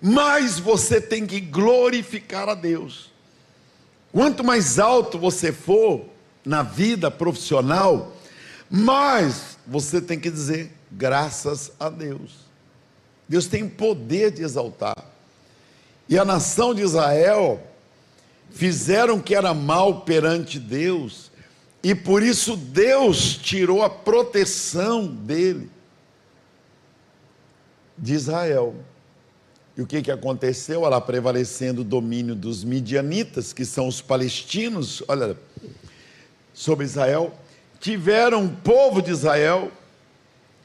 mais 0.00 0.58
você 0.58 1.00
tem 1.00 1.26
que 1.26 1.40
glorificar 1.40 2.48
a 2.48 2.54
Deus. 2.54 3.10
Quanto 4.12 4.44
mais 4.44 4.78
alto 4.78 5.18
você 5.18 5.52
for 5.52 6.04
na 6.44 6.62
vida 6.62 7.10
profissional, 7.10 8.14
mais 8.68 9.56
você 9.66 10.00
tem 10.00 10.18
que 10.18 10.30
dizer 10.30 10.70
graças 10.90 11.72
a 11.80 11.88
Deus. 11.88 12.32
Deus 13.26 13.46
tem 13.46 13.66
poder 13.66 14.32
de 14.32 14.42
exaltar. 14.42 15.11
E 16.12 16.18
a 16.18 16.26
nação 16.26 16.74
de 16.74 16.82
Israel 16.82 17.58
fizeram 18.50 19.18
que 19.18 19.34
era 19.34 19.54
mal 19.54 20.02
perante 20.02 20.58
Deus, 20.58 21.32
e 21.82 21.94
por 21.94 22.22
isso 22.22 22.54
Deus 22.54 23.34
tirou 23.34 23.82
a 23.82 23.88
proteção 23.88 25.06
dele 25.06 25.70
de 27.96 28.12
Israel. 28.12 28.74
E 29.74 29.80
o 29.80 29.86
que, 29.86 30.02
que 30.02 30.10
aconteceu? 30.10 30.84
Ela 30.84 31.00
prevalecendo 31.00 31.80
o 31.80 31.84
domínio 31.84 32.34
dos 32.34 32.62
midianitas, 32.62 33.54
que 33.54 33.64
são 33.64 33.88
os 33.88 34.02
palestinos, 34.02 35.02
olha, 35.08 35.34
sobre 36.52 36.84
Israel, 36.84 37.32
tiveram 37.80 38.44
o 38.44 38.56
povo 38.56 39.00
de 39.00 39.10
Israel 39.10 39.72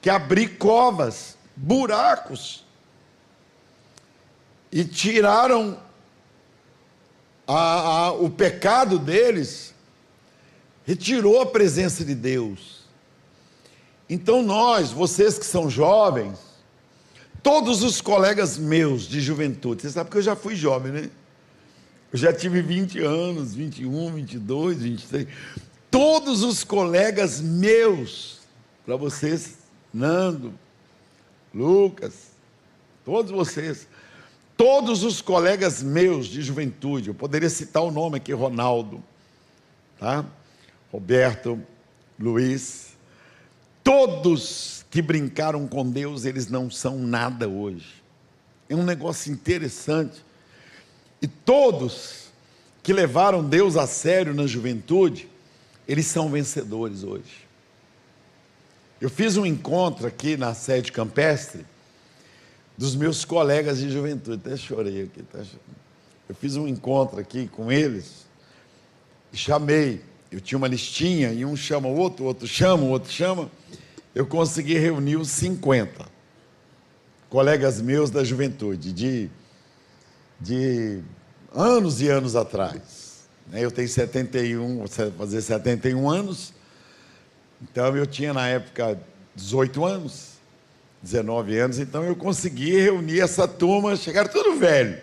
que 0.01 0.09
abrir 0.09 0.57
covas, 0.57 1.37
buracos, 1.55 2.66
e 4.71 4.83
tiraram 4.83 5.79
a, 7.47 7.55
a, 7.55 8.11
o 8.11 8.29
pecado 8.29 8.99
deles, 8.99 9.73
retirou 10.85 11.41
a 11.41 11.45
presença 11.45 12.03
de 12.03 12.13
Deus. 12.13 12.85
Então, 14.09 14.41
nós, 14.41 14.91
vocês 14.91 15.37
que 15.37 15.45
são 15.45 15.69
jovens, 15.69 16.47
Todos 17.47 17.81
os 17.81 18.01
colegas 18.01 18.57
meus 18.57 19.03
de 19.03 19.21
juventude, 19.21 19.81
você 19.81 19.89
sabe 19.89 20.09
que 20.09 20.17
eu 20.17 20.21
já 20.21 20.35
fui 20.35 20.53
jovem, 20.53 20.91
né? 20.91 21.09
Eu 22.11 22.19
já 22.19 22.33
tive 22.33 22.61
20 22.61 22.99
anos, 22.99 23.53
21, 23.53 24.15
22, 24.15 24.79
23. 24.79 25.27
Todos 25.89 26.43
os 26.43 26.65
colegas 26.65 27.39
meus, 27.39 28.39
para 28.85 28.97
vocês, 28.97 29.59
Nando, 29.93 30.53
Lucas, 31.53 32.31
todos 33.05 33.31
vocês, 33.31 33.87
todos 34.57 35.03
os 35.03 35.21
colegas 35.21 35.83
meus 35.83 36.25
de 36.25 36.41
juventude, 36.41 37.09
eu 37.09 37.13
poderia 37.13 37.49
citar 37.49 37.83
o 37.83 37.91
nome 37.91 38.17
aqui, 38.17 38.33
Ronaldo, 38.33 39.01
tá? 39.99 40.25
Roberto, 40.91 41.61
Luiz, 42.19 42.97
todos 43.83 44.83
que 44.89 45.01
brincaram 45.01 45.67
com 45.67 45.87
Deus, 45.87 46.25
eles 46.25 46.47
não 46.47 46.71
são 46.71 46.97
nada 46.97 47.47
hoje. 47.47 48.01
É 48.67 48.75
um 48.75 48.83
negócio 48.83 49.31
interessante. 49.31 50.25
E 51.21 51.27
todos 51.27 52.27
que 52.81 52.91
levaram 52.91 53.47
Deus 53.47 53.77
a 53.77 53.85
sério 53.85 54.33
na 54.33 54.47
juventude, 54.47 55.29
eles 55.87 56.07
são 56.07 56.29
vencedores 56.29 57.03
hoje. 57.03 57.47
Eu 58.99 59.09
fiz 59.09 59.37
um 59.37 59.45
encontro 59.45 60.07
aqui 60.07 60.35
na 60.35 60.53
sede 60.53 60.91
campestre 60.91 61.65
dos 62.77 62.95
meus 62.95 63.25
colegas 63.25 63.79
de 63.79 63.89
juventude, 63.89 64.41
até 64.45 64.55
chorei 64.55 65.03
aqui. 65.03 65.23
Tá? 65.23 65.39
Eu 66.29 66.35
fiz 66.35 66.55
um 66.55 66.67
encontro 66.67 67.19
aqui 67.19 67.47
com 67.47 67.71
eles 67.71 68.25
e 69.33 69.37
chamei. 69.37 70.01
Eu 70.31 70.41
tinha 70.41 70.57
uma 70.57 70.67
listinha 70.67 71.31
e 71.31 71.45
um 71.45 71.55
chama 71.55 71.87
o 71.87 71.95
outro, 71.95 72.25
o 72.25 72.27
outro 72.27 72.45
chama, 72.45 72.83
o 72.83 72.89
outro 72.89 73.11
chama 73.11 73.49
eu 74.17 74.25
consegui 74.25 74.79
reunir 74.79 75.15
os 75.15 75.29
50 75.29 76.07
colegas 77.29 77.79
meus 77.79 78.09
da 78.09 78.23
juventude, 78.23 78.91
de, 78.91 79.29
de 80.41 81.03
anos 81.53 82.01
e 82.01 82.07
anos 82.07 82.35
atrás. 82.35 83.27
Né? 83.45 83.63
Eu 83.63 83.69
tenho 83.69 83.87
71, 83.87 84.77
vou 84.79 84.87
fazer 84.87 85.39
71 85.39 86.09
anos, 86.09 86.51
então 87.61 87.95
eu 87.95 88.07
tinha 88.07 88.33
na 88.33 88.47
época 88.47 88.99
18 89.35 89.85
anos, 89.85 90.36
19 91.01 91.57
anos, 91.59 91.79
então 91.79 92.03
eu 92.03 92.15
consegui 92.15 92.79
reunir 92.79 93.21
essa 93.21 93.47
turma, 93.47 93.95
chegaram 93.95 94.29
tudo 94.29 94.57
velho, 94.57 94.99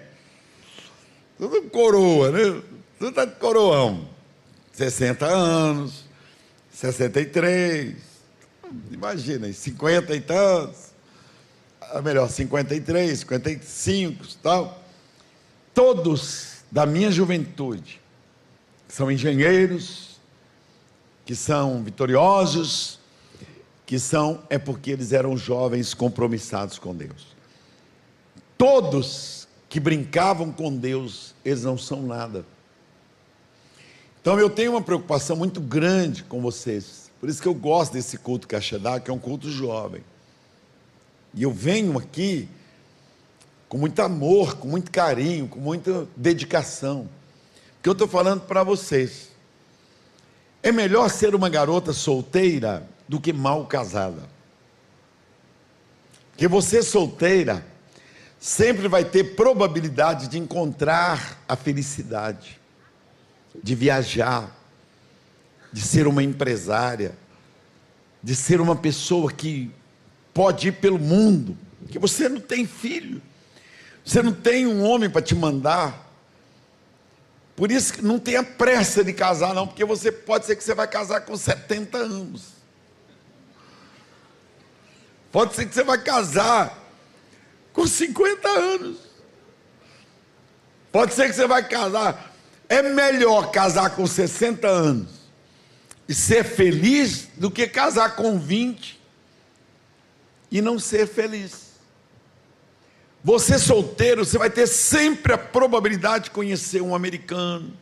tudo 1.38 1.62
coroa, 1.70 2.30
né? 2.30 2.62
Tudo 2.98 3.12
tá 3.12 3.26
coroão. 3.26 4.08
60 4.72 5.24
anos, 5.24 6.04
63, 6.72 7.94
imagina, 8.90 9.52
50 9.52 10.16
e 10.16 10.20
tantos, 10.20 10.92
melhor, 12.02 12.28
53, 12.28 13.20
55 13.20 14.26
tal, 14.42 14.82
todos 15.72 16.64
da 16.72 16.84
minha 16.84 17.10
juventude, 17.12 18.00
que 18.88 18.94
são 18.94 19.10
engenheiros, 19.12 20.18
que 21.24 21.36
são 21.36 21.84
vitoriosos, 21.84 22.98
que 23.86 23.98
são, 23.98 24.42
é 24.48 24.58
porque 24.58 24.90
eles 24.90 25.12
eram 25.12 25.36
jovens 25.36 25.94
compromissados 25.94 26.78
com 26.78 26.94
Deus. 26.94 27.34
Todos 28.56 29.48
que 29.68 29.78
brincavam 29.80 30.52
com 30.52 30.74
Deus, 30.74 31.34
eles 31.44 31.64
não 31.64 31.76
são 31.76 32.02
nada. 32.02 32.44
Então 34.20 34.38
eu 34.38 34.48
tenho 34.48 34.72
uma 34.72 34.82
preocupação 34.82 35.36
muito 35.36 35.60
grande 35.60 36.22
com 36.24 36.40
vocês 36.40 37.04
por 37.24 37.30
isso 37.30 37.40
que 37.40 37.48
eu 37.48 37.54
gosto 37.54 37.94
desse 37.94 38.18
culto 38.18 38.46
Cachedá, 38.46 39.00
que 39.00 39.10
é 39.10 39.14
um 39.14 39.18
culto 39.18 39.50
jovem. 39.50 40.04
E 41.32 41.42
eu 41.42 41.50
venho 41.50 41.96
aqui 41.96 42.46
com 43.66 43.78
muito 43.78 43.98
amor, 44.00 44.56
com 44.58 44.68
muito 44.68 44.90
carinho, 44.90 45.48
com 45.48 45.58
muita 45.58 46.06
dedicação. 46.14 47.08
Que 47.82 47.88
eu 47.88 47.94
estou 47.94 48.06
falando 48.06 48.42
para 48.42 48.62
vocês. 48.62 49.30
É 50.62 50.70
melhor 50.70 51.08
ser 51.08 51.34
uma 51.34 51.48
garota 51.48 51.94
solteira 51.94 52.86
do 53.08 53.20
que 53.20 53.32
mal 53.32 53.66
casada. 53.66 54.28
Porque 56.30 56.48
você 56.48 56.82
solteira 56.82 57.64
sempre 58.40 58.88
vai 58.88 59.04
ter 59.04 59.34
probabilidade 59.36 60.28
de 60.28 60.38
encontrar 60.38 61.38
a 61.48 61.56
felicidade, 61.56 62.60
de 63.62 63.74
viajar, 63.74 64.54
de 65.72 65.80
ser 65.80 66.06
uma 66.06 66.22
empresária, 66.22 67.16
de 68.22 68.34
ser 68.34 68.60
uma 68.60 68.76
pessoa 68.76 69.32
que 69.32 69.70
pode 70.32 70.68
ir 70.68 70.72
pelo 70.72 70.98
mundo, 70.98 71.56
que 71.88 71.98
você 71.98 72.28
não 72.28 72.40
tem 72.40 72.66
filho, 72.66 73.22
você 74.04 74.22
não 74.22 74.32
tem 74.32 74.66
um 74.66 74.82
homem 74.82 75.08
para 75.08 75.22
te 75.22 75.34
mandar. 75.34 76.12
Por 77.56 77.70
isso 77.70 77.94
que 77.94 78.02
não 78.02 78.18
tenha 78.18 78.42
pressa 78.42 79.04
de 79.04 79.12
casar, 79.12 79.54
não, 79.54 79.66
porque 79.66 79.84
você 79.84 80.10
pode 80.10 80.44
ser 80.44 80.56
que 80.56 80.64
você 80.64 80.74
vai 80.74 80.88
casar 80.88 81.20
com 81.20 81.36
70 81.36 81.96
anos. 81.96 82.53
Pode 85.34 85.56
ser 85.56 85.66
que 85.66 85.74
você 85.74 85.82
vai 85.82 86.00
casar 86.00 86.78
com 87.72 87.88
50 87.88 88.48
anos. 88.48 88.98
Pode 90.92 91.12
ser 91.12 91.26
que 91.26 91.32
você 91.32 91.44
vai 91.44 91.68
casar. 91.68 92.32
É 92.68 92.80
melhor 92.82 93.50
casar 93.50 93.96
com 93.96 94.06
60 94.06 94.68
anos 94.68 95.08
e 96.08 96.14
ser 96.14 96.44
feliz 96.44 97.30
do 97.36 97.50
que 97.50 97.66
casar 97.66 98.14
com 98.14 98.38
20 98.38 99.00
e 100.52 100.62
não 100.62 100.78
ser 100.78 101.08
feliz. 101.08 101.72
Você 103.24 103.58
solteiro, 103.58 104.24
você 104.24 104.38
vai 104.38 104.50
ter 104.50 104.68
sempre 104.68 105.32
a 105.32 105.38
probabilidade 105.38 106.26
de 106.26 106.30
conhecer 106.30 106.80
um 106.80 106.94
americano, 106.94 107.76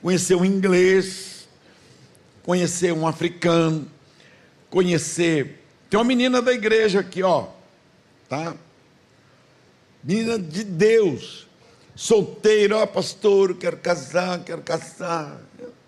conhecer 0.00 0.34
um 0.34 0.44
inglês, 0.44 1.46
conhecer 2.42 2.94
um 2.94 3.06
africano, 3.06 3.90
conhecer. 4.70 5.65
Tem 5.88 5.98
uma 5.98 6.04
menina 6.04 6.42
da 6.42 6.52
igreja 6.52 7.00
aqui, 7.00 7.22
ó, 7.22 7.46
tá? 8.28 8.54
Menina 10.02 10.38
de 10.38 10.64
Deus, 10.64 11.46
solteira, 11.94 12.78
ó, 12.78 12.86
pastor, 12.86 13.54
quero 13.54 13.76
casar, 13.76 14.42
quero 14.44 14.62
casar. 14.62 15.40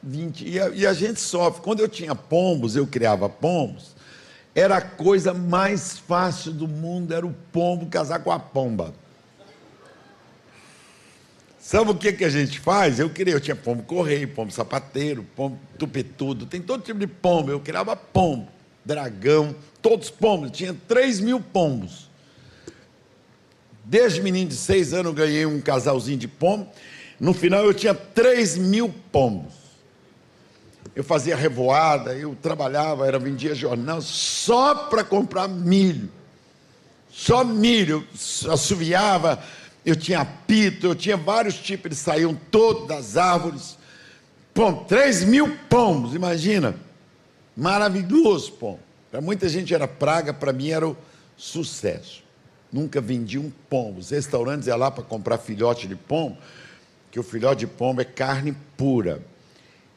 20. 0.02 0.48
E 0.48 0.60
a, 0.60 0.68
e 0.70 0.86
a 0.86 0.92
gente 0.92 1.20
sofre. 1.20 1.62
Quando 1.62 1.80
eu 1.80 1.88
tinha 1.88 2.14
pombos, 2.14 2.76
eu 2.76 2.86
criava 2.86 3.28
pombos, 3.28 3.94
era 4.54 4.76
a 4.76 4.80
coisa 4.80 5.34
mais 5.34 5.98
fácil 5.98 6.52
do 6.52 6.66
mundo, 6.66 7.12
era 7.12 7.26
o 7.26 7.34
pombo 7.52 7.86
casar 7.86 8.20
com 8.20 8.32
a 8.32 8.38
pomba. 8.38 8.94
Sabe 11.60 11.90
o 11.90 11.94
que, 11.94 12.12
que 12.12 12.24
a 12.24 12.30
gente 12.30 12.58
faz? 12.60 12.98
Eu 12.98 13.10
queria, 13.10 13.34
eu 13.34 13.40
tinha 13.40 13.54
pombo 13.54 13.82
correio, 13.82 14.28
pombo 14.28 14.50
sapateiro, 14.50 15.26
pombo 15.36 15.58
tupetudo, 15.78 16.46
tem 16.46 16.62
todo 16.62 16.82
tipo 16.82 16.98
de 16.98 17.06
pombo. 17.06 17.50
Eu 17.50 17.60
criava 17.60 17.94
pombo, 17.94 18.48
dragão, 18.84 19.54
todos 19.88 20.10
pombos, 20.10 20.50
tinha 20.50 20.76
3 20.86 21.20
mil 21.20 21.40
pombos. 21.40 22.10
Desde 23.82 24.20
menino 24.20 24.50
de 24.50 24.56
seis 24.56 24.92
anos 24.92 25.06
eu 25.06 25.14
ganhei 25.14 25.46
um 25.46 25.62
casalzinho 25.62 26.18
de 26.18 26.28
pombo. 26.28 26.68
No 27.18 27.32
final 27.32 27.64
eu 27.64 27.72
tinha 27.72 27.94
3 27.94 28.58
mil 28.58 28.94
pombos. 29.10 29.54
Eu 30.94 31.02
fazia 31.02 31.34
revoada, 31.34 32.12
eu 32.14 32.36
trabalhava, 32.42 33.06
era 33.06 33.18
vendia 33.18 33.54
jornal 33.54 34.02
só 34.02 34.74
para 34.74 35.02
comprar 35.02 35.48
milho. 35.48 36.10
Só 37.10 37.42
milho, 37.42 38.06
eu 38.44 38.52
assoviava 38.52 39.42
eu 39.86 39.96
tinha 39.96 40.20
apito, 40.20 40.86
eu 40.86 40.94
tinha 40.94 41.16
vários 41.16 41.54
tipos, 41.54 41.86
eles 41.86 41.98
saíam 41.98 42.38
todos 42.50 42.86
das 42.86 43.16
árvores. 43.16 43.78
Pom, 44.52 44.84
3 44.84 45.24
mil 45.24 45.56
pombos, 45.70 46.14
imagina. 46.14 46.74
Maravilhoso 47.56 48.52
pombo. 48.52 48.87
Para 49.10 49.20
muita 49.20 49.48
gente 49.48 49.74
era 49.74 49.88
praga, 49.88 50.34
para 50.34 50.52
mim 50.52 50.70
era 50.70 50.86
o 50.86 50.96
sucesso. 51.36 52.22
Nunca 52.70 53.00
vendi 53.00 53.38
um 53.38 53.50
pombo. 53.70 54.00
Os 54.00 54.10
restaurantes 54.10 54.68
iam 54.68 54.76
lá 54.76 54.90
para 54.90 55.02
comprar 55.02 55.38
filhote 55.38 55.88
de 55.88 55.96
pombo, 55.96 56.36
que 57.10 57.18
o 57.18 57.22
filhote 57.22 57.60
de 57.60 57.66
pombo 57.66 58.00
é 58.00 58.04
carne 58.04 58.54
pura. 58.76 59.22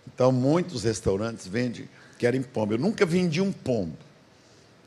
Então, 0.08 0.32
muitos 0.32 0.84
restaurantes 0.84 1.46
vendem, 1.46 1.90
querem 2.18 2.42
pombo. 2.42 2.74
Eu 2.74 2.78
nunca 2.78 3.06
vendi 3.06 3.42
um 3.42 3.52
pombo. 3.52 3.98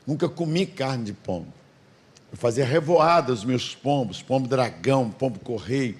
Nunca 0.05 0.27
comi 0.27 0.65
carne 0.65 1.05
de 1.05 1.13
pombo. 1.13 1.51
Eu 2.31 2.37
fazia 2.37 2.65
revoada 2.65 3.31
os 3.31 3.43
meus 3.43 3.75
pombos, 3.75 4.21
pombo 4.21 4.47
dragão, 4.47 5.09
pombo 5.09 5.39
correio, 5.39 5.97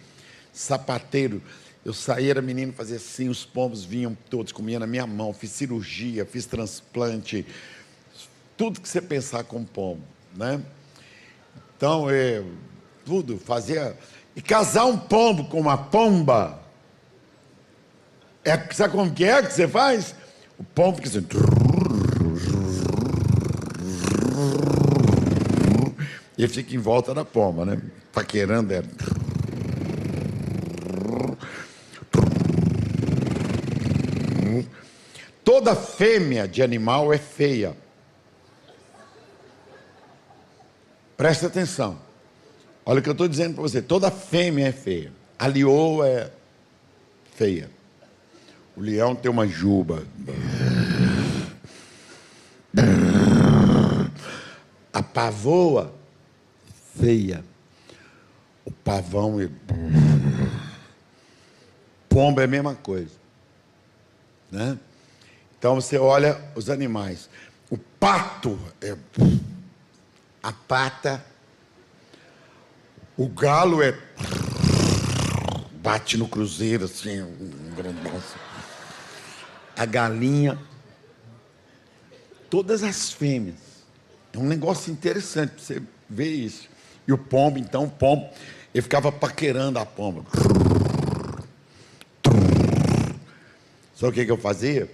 sapateiro. 0.51 1.41
Eu 1.83 1.93
saía, 1.93 2.31
era 2.31 2.41
menino, 2.41 2.73
fazia 2.73 2.97
assim, 2.97 3.29
os 3.29 3.45
pombos 3.45 3.83
vinham 3.83 4.17
todos, 4.29 4.51
comia 4.51 4.79
na 4.79 4.87
minha 4.87 5.05
mão, 5.05 5.31
fiz 5.31 5.51
cirurgia, 5.51 6.25
fiz 6.25 6.45
transplante, 6.45 7.45
tudo 8.57 8.79
que 8.81 8.87
você 8.87 9.01
pensar 9.01 9.43
com 9.43 9.63
pombo, 9.63 10.03
né? 10.35 10.61
Então, 11.77 12.09
eu, 12.09 12.51
tudo, 13.05 13.37
fazia. 13.37 13.97
E 14.35 14.41
casar 14.41 14.85
um 14.85 14.97
pombo 14.97 15.45
com 15.45 15.59
uma 15.59 15.77
pomba, 15.77 16.59
é, 18.43 18.57
sabe 18.73 18.93
como 18.93 19.13
que 19.13 19.23
é 19.23 19.41
que 19.41 19.53
você 19.53 19.67
faz? 19.67 20.15
O 20.57 20.63
pombo 20.63 21.01
que 21.01 21.07
assim, 21.07 21.25
E 26.37 26.43
ele 26.43 26.51
fica 26.51 26.75
em 26.75 26.79
volta 26.79 27.13
da 27.13 27.23
pomba, 27.23 27.65
né? 27.65 27.81
Paquerando 28.11 28.73
ela. 28.73 28.85
Toda 35.43 35.75
fêmea 35.75 36.47
de 36.47 36.61
animal 36.61 37.13
é 37.13 37.17
feia. 37.17 37.75
Presta 41.17 41.47
atenção. 41.47 41.97
Olha 42.85 42.99
o 42.99 43.01
que 43.01 43.09
eu 43.09 43.13
estou 43.13 43.27
dizendo 43.27 43.55
para 43.55 43.63
você. 43.63 43.81
Toda 43.81 44.11
fêmea 44.11 44.67
é 44.67 44.71
feia. 44.71 45.11
A 45.39 45.47
leoa 45.47 46.07
é 46.07 46.31
feia. 47.35 47.69
O 48.75 48.81
leão 48.81 49.15
tem 49.15 49.31
uma 49.31 49.47
juba. 49.47 50.03
A 54.93 55.01
pavoa 55.01 55.93
feia. 56.99 57.43
O 58.65 58.71
pavão 58.71 59.41
e. 59.41 59.49
Pomba 62.09 62.41
é 62.41 62.45
a 62.45 62.47
mesma 62.47 62.75
coisa. 62.75 63.11
Né? 64.51 64.77
Então 65.57 65.75
você 65.75 65.97
olha 65.97 66.39
os 66.55 66.69
animais. 66.69 67.29
O 67.69 67.77
pato 67.77 68.59
é. 68.81 68.95
A 70.45 70.53
pata. 70.53 71.25
O 73.17 73.27
galo 73.27 73.81
é. 73.81 73.97
Bate 75.81 76.17
no 76.17 76.27
cruzeiro 76.27 76.85
assim, 76.85 77.19
um 77.19 77.73
grandão. 77.75 78.21
A 79.75 79.85
galinha. 79.87 80.59
Todas 82.47 82.83
as 82.83 83.11
fêmeas. 83.11 83.55
É 84.33 84.37
um 84.37 84.43
negócio 84.43 84.93
interessante 84.93 85.49
para 85.49 85.63
você 85.63 85.81
ver 86.07 86.29
isso. 86.29 86.69
E 87.07 87.11
o 87.11 87.17
pombo, 87.17 87.57
então, 87.57 87.85
o 87.85 87.89
pombo, 87.89 88.29
ele 88.71 88.83
ficava 88.83 89.11
paquerando 89.11 89.79
a 89.79 89.85
pomba. 89.85 90.23
Sabe 93.95 94.09
o 94.09 94.25
que 94.25 94.31
eu 94.31 94.37
fazia? 94.37 94.91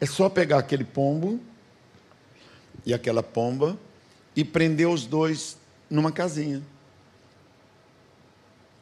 É 0.00 0.06
só 0.06 0.30
pegar 0.30 0.56
aquele 0.56 0.84
pombo 0.84 1.38
e 2.86 2.94
aquela 2.94 3.22
pomba 3.22 3.76
e 4.38 4.44
prender 4.44 4.86
os 4.86 5.04
dois 5.04 5.58
numa 5.90 6.12
casinha. 6.12 6.62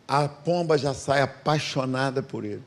A 0.07 0.29
pomba 0.29 0.77
já 0.77 0.93
sai 0.93 1.23
apaixonada 1.23 2.23
por 2.23 2.45
ele. 2.45 2.63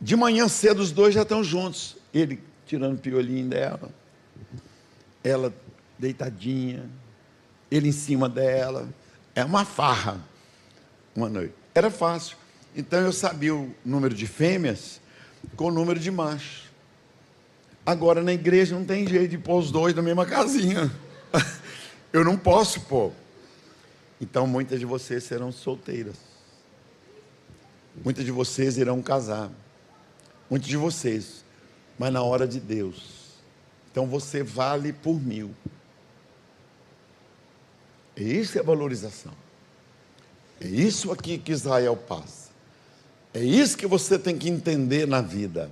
De 0.00 0.16
manhã 0.16 0.48
cedo 0.48 0.80
os 0.82 0.90
dois 0.90 1.14
já 1.14 1.22
estão 1.22 1.44
juntos. 1.44 1.96
Ele 2.12 2.42
tirando 2.66 2.96
o 2.96 2.98
piolinho 2.98 3.48
dela, 3.48 3.88
ela 5.22 5.54
deitadinha, 5.96 6.90
ele 7.70 7.90
em 7.90 7.92
cima 7.92 8.28
dela. 8.28 8.88
É 9.32 9.44
uma 9.44 9.64
farra 9.64 10.20
uma 11.14 11.28
noite. 11.28 11.54
Era 11.72 11.88
fácil. 11.88 12.36
Então 12.74 12.98
eu 12.98 13.12
sabia 13.12 13.54
o 13.54 13.72
número 13.84 14.12
de 14.12 14.26
fêmeas 14.26 15.00
com 15.54 15.66
o 15.66 15.70
número 15.70 16.00
de 16.00 16.10
machos. 16.10 16.69
Agora 17.84 18.22
na 18.22 18.32
igreja 18.32 18.74
não 18.74 18.84
tem 18.84 19.06
jeito 19.06 19.30
de 19.30 19.38
pôr 19.38 19.58
os 19.58 19.70
dois 19.70 19.94
na 19.94 20.02
mesma 20.02 20.26
casinha. 20.26 20.90
Eu 22.12 22.24
não 22.24 22.36
posso 22.36 22.80
pôr. 22.82 23.12
Então 24.20 24.46
muitas 24.46 24.78
de 24.78 24.86
vocês 24.86 25.24
serão 25.24 25.50
solteiras. 25.50 26.16
Muitas 28.04 28.24
de 28.24 28.30
vocês 28.30 28.76
irão 28.76 29.00
casar. 29.02 29.50
Muitos 30.48 30.68
de 30.68 30.76
vocês. 30.76 31.44
Mas 31.98 32.12
na 32.12 32.22
hora 32.22 32.46
de 32.46 32.60
Deus. 32.60 33.20
Então 33.90 34.06
você 34.06 34.42
vale 34.42 34.92
por 34.92 35.20
mil. 35.20 35.54
É 38.16 38.22
isso 38.22 38.58
é 38.58 38.62
valorização. 38.62 39.32
É 40.60 40.66
isso 40.66 41.10
aqui 41.10 41.38
que 41.38 41.52
Israel 41.52 41.96
passa. 41.96 42.50
É 43.32 43.40
isso 43.42 43.76
que 43.76 43.86
você 43.86 44.18
tem 44.18 44.36
que 44.36 44.48
entender 44.48 45.06
na 45.06 45.20
vida. 45.20 45.70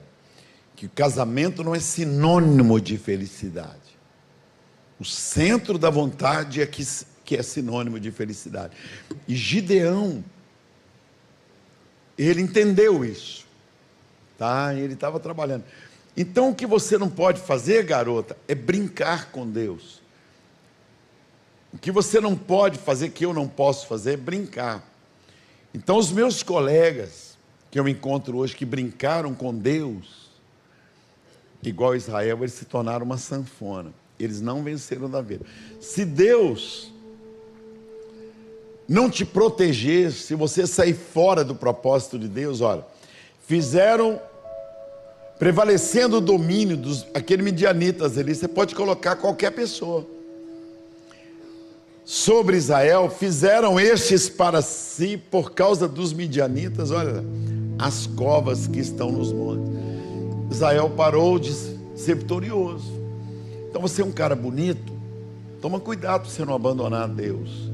Que 0.79 0.87
o 0.87 0.91
casamento 0.91 1.65
não 1.65 1.75
é 1.75 1.81
sinônimo 1.81 2.81
de 2.81 2.97
felicidade. 2.97 3.99
O 5.01 5.05
centro 5.05 5.77
da 5.77 5.91
vontade 5.91 6.63
é 6.63 6.67
que, 6.67 6.87
que 7.25 7.37
é 7.37 7.43
sinônimo 7.43 7.99
de 7.99 8.13
felicidade. 8.13 8.77
E 9.27 9.35
Gideão, 9.35 10.25
ele 12.17 12.41
entendeu 12.41 13.05
isso. 13.05 13.45
Tá? 14.39 14.73
Ele 14.73 14.95
estava 14.95 15.19
trabalhando. 15.19 15.65
Então 16.17 16.51
o 16.51 16.55
que 16.55 16.65
você 16.65 16.97
não 16.97 17.11
pode 17.11 17.41
fazer, 17.41 17.83
garota, 17.83 18.37
é 18.47 18.55
brincar 18.55 19.33
com 19.33 19.51
Deus. 19.51 20.01
O 21.73 21.79
que 21.79 21.91
você 21.91 22.21
não 22.21 22.37
pode 22.37 22.79
fazer, 22.79 23.09
que 23.09 23.27
eu 23.27 23.35
não 23.35 23.49
posso 23.49 23.89
fazer, 23.89 24.13
é 24.13 24.17
brincar. 24.17 24.89
Então, 25.75 25.97
os 25.97 26.13
meus 26.13 26.41
colegas 26.41 27.37
que 27.69 27.81
eu 27.81 27.89
encontro 27.89 28.39
hoje, 28.39 28.55
que 28.55 28.65
brincaram 28.65 29.35
com 29.35 29.53
Deus, 29.53 30.28
igual 31.63 31.97
Israel, 31.97 32.39
eles 32.39 32.55
se 32.55 32.65
tornaram 32.65 33.05
uma 33.05 33.19
sanfona. 33.19 33.93
Eles 34.19 34.41
não 34.41 34.63
venceram 34.63 35.09
da 35.09 35.21
vida. 35.21 35.45
Se 35.81 36.05
Deus 36.05 36.93
não 38.89 39.11
te 39.11 39.25
proteger, 39.25 40.11
se 40.13 40.35
você 40.35 40.67
sair 40.67 40.95
fora 40.95 41.45
do 41.45 41.55
propósito 41.55 42.19
de 42.19 42.27
Deus, 42.27 42.61
olha, 42.61 42.85
fizeram 43.47 44.21
prevalecendo 45.39 46.17
o 46.17 46.21
domínio 46.21 46.77
dos 46.77 47.07
aqueles 47.15 47.45
midianitas 47.45 48.19
ali, 48.19 48.35
você 48.35 48.49
pode 48.49 48.75
colocar 48.75 49.17
qualquer 49.17 49.53
pessoa 49.53 50.05
sobre 52.05 52.57
Israel, 52.57 53.11
fizeram 53.11 53.79
estes 53.79 54.29
para 54.29 54.63
si 54.63 55.17
por 55.17 55.53
causa 55.53 55.87
dos 55.87 56.13
midianitas, 56.13 56.91
olha, 56.91 57.23
as 57.79 58.07
covas 58.07 58.67
que 58.67 58.81
estão 58.81 59.13
nos 59.13 59.31
montes. 59.31 59.88
Israel 60.51 60.91
parou 60.91 61.39
de 61.39 61.53
ser 61.95 62.15
vitorioso. 62.17 62.93
Então 63.69 63.81
você 63.81 64.03
é 64.03 64.05
um 64.05 64.13
cara 64.13 64.35
bonito, 64.35 64.93
toma 65.61 65.79
cuidado 65.79 66.23
para 66.23 66.31
você 66.31 66.45
não 66.45 66.55
abandonar 66.55 67.09
Deus. 67.09 67.69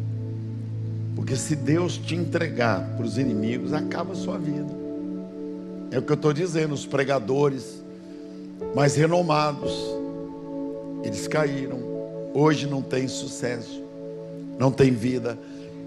Porque 1.15 1.37
se 1.37 1.55
Deus 1.55 1.97
te 1.97 2.15
entregar 2.15 2.97
para 2.97 3.07
os 3.07 3.17
inimigos, 3.19 3.73
acaba 3.73 4.13
a 4.13 4.17
sua 4.17 4.37
vida. 4.37 4.85
É 5.91 5.99
o 5.99 6.03
que 6.03 6.11
eu 6.11 6.17
estou 6.17 6.33
dizendo, 6.33 6.75
os 6.75 6.85
pregadores 6.85 7.83
mais 8.75 8.97
renomados, 8.97 9.73
Eles 11.05 11.29
caíram. 11.29 11.79
Hoje 12.35 12.67
não 12.67 12.83
tem 12.83 13.07
sucesso, 13.07 13.81
não 14.59 14.73
tem 14.73 14.91
vida. 14.91 15.39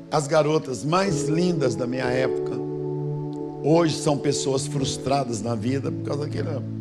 As 0.10 0.28
garotas 0.28 0.86
mais 0.86 1.24
lindas 1.28 1.76
da 1.76 1.86
minha 1.86 2.06
época, 2.06 2.54
hoje 3.62 3.98
são 3.98 4.18
pessoas 4.18 4.66
frustradas 4.66 5.42
na 5.42 5.56
vida 5.56 5.92
por 5.92 6.04
causa 6.06 6.24
daquele. 6.24 6.77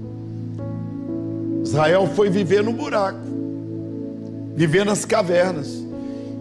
Israel 1.67 2.07
foi 2.15 2.31
viver 2.31 2.63
no 2.63 2.73
buraco, 2.73 3.19
viver 4.55 4.87
nas 4.87 5.05
cavernas. 5.05 5.85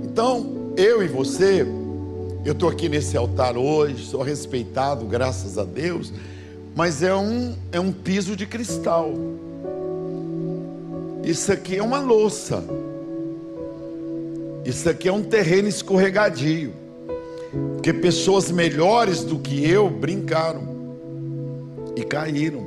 Então, 0.04 0.72
eu 0.78 1.04
e 1.04 1.08
você, 1.08 1.66
eu 2.46 2.54
estou 2.54 2.70
aqui 2.70 2.88
nesse 2.88 3.18
altar 3.18 3.58
hoje, 3.58 4.06
sou 4.06 4.22
respeitado, 4.22 5.04
graças 5.06 5.58
a 5.58 5.64
Deus, 5.64 6.14
mas 6.76 7.02
é 7.02 7.16
um, 7.16 7.56
é 7.72 7.80
um 7.80 7.92
piso 7.92 8.36
de 8.36 8.46
cristal. 8.46 9.12
Isso 11.24 11.52
aqui 11.52 11.78
é 11.78 11.82
uma 11.82 12.00
louça. 12.00 12.64
Isso 14.64 14.88
aqui 14.88 15.08
é 15.08 15.12
um 15.12 15.24
terreno 15.24 15.68
escorregadio. 15.68 16.72
Porque 17.74 17.92
pessoas 17.92 18.52
melhores 18.52 19.24
do 19.24 19.40
que 19.40 19.68
eu 19.68 19.90
brincaram 19.90 20.76
e 21.96 22.04
caíram, 22.04 22.64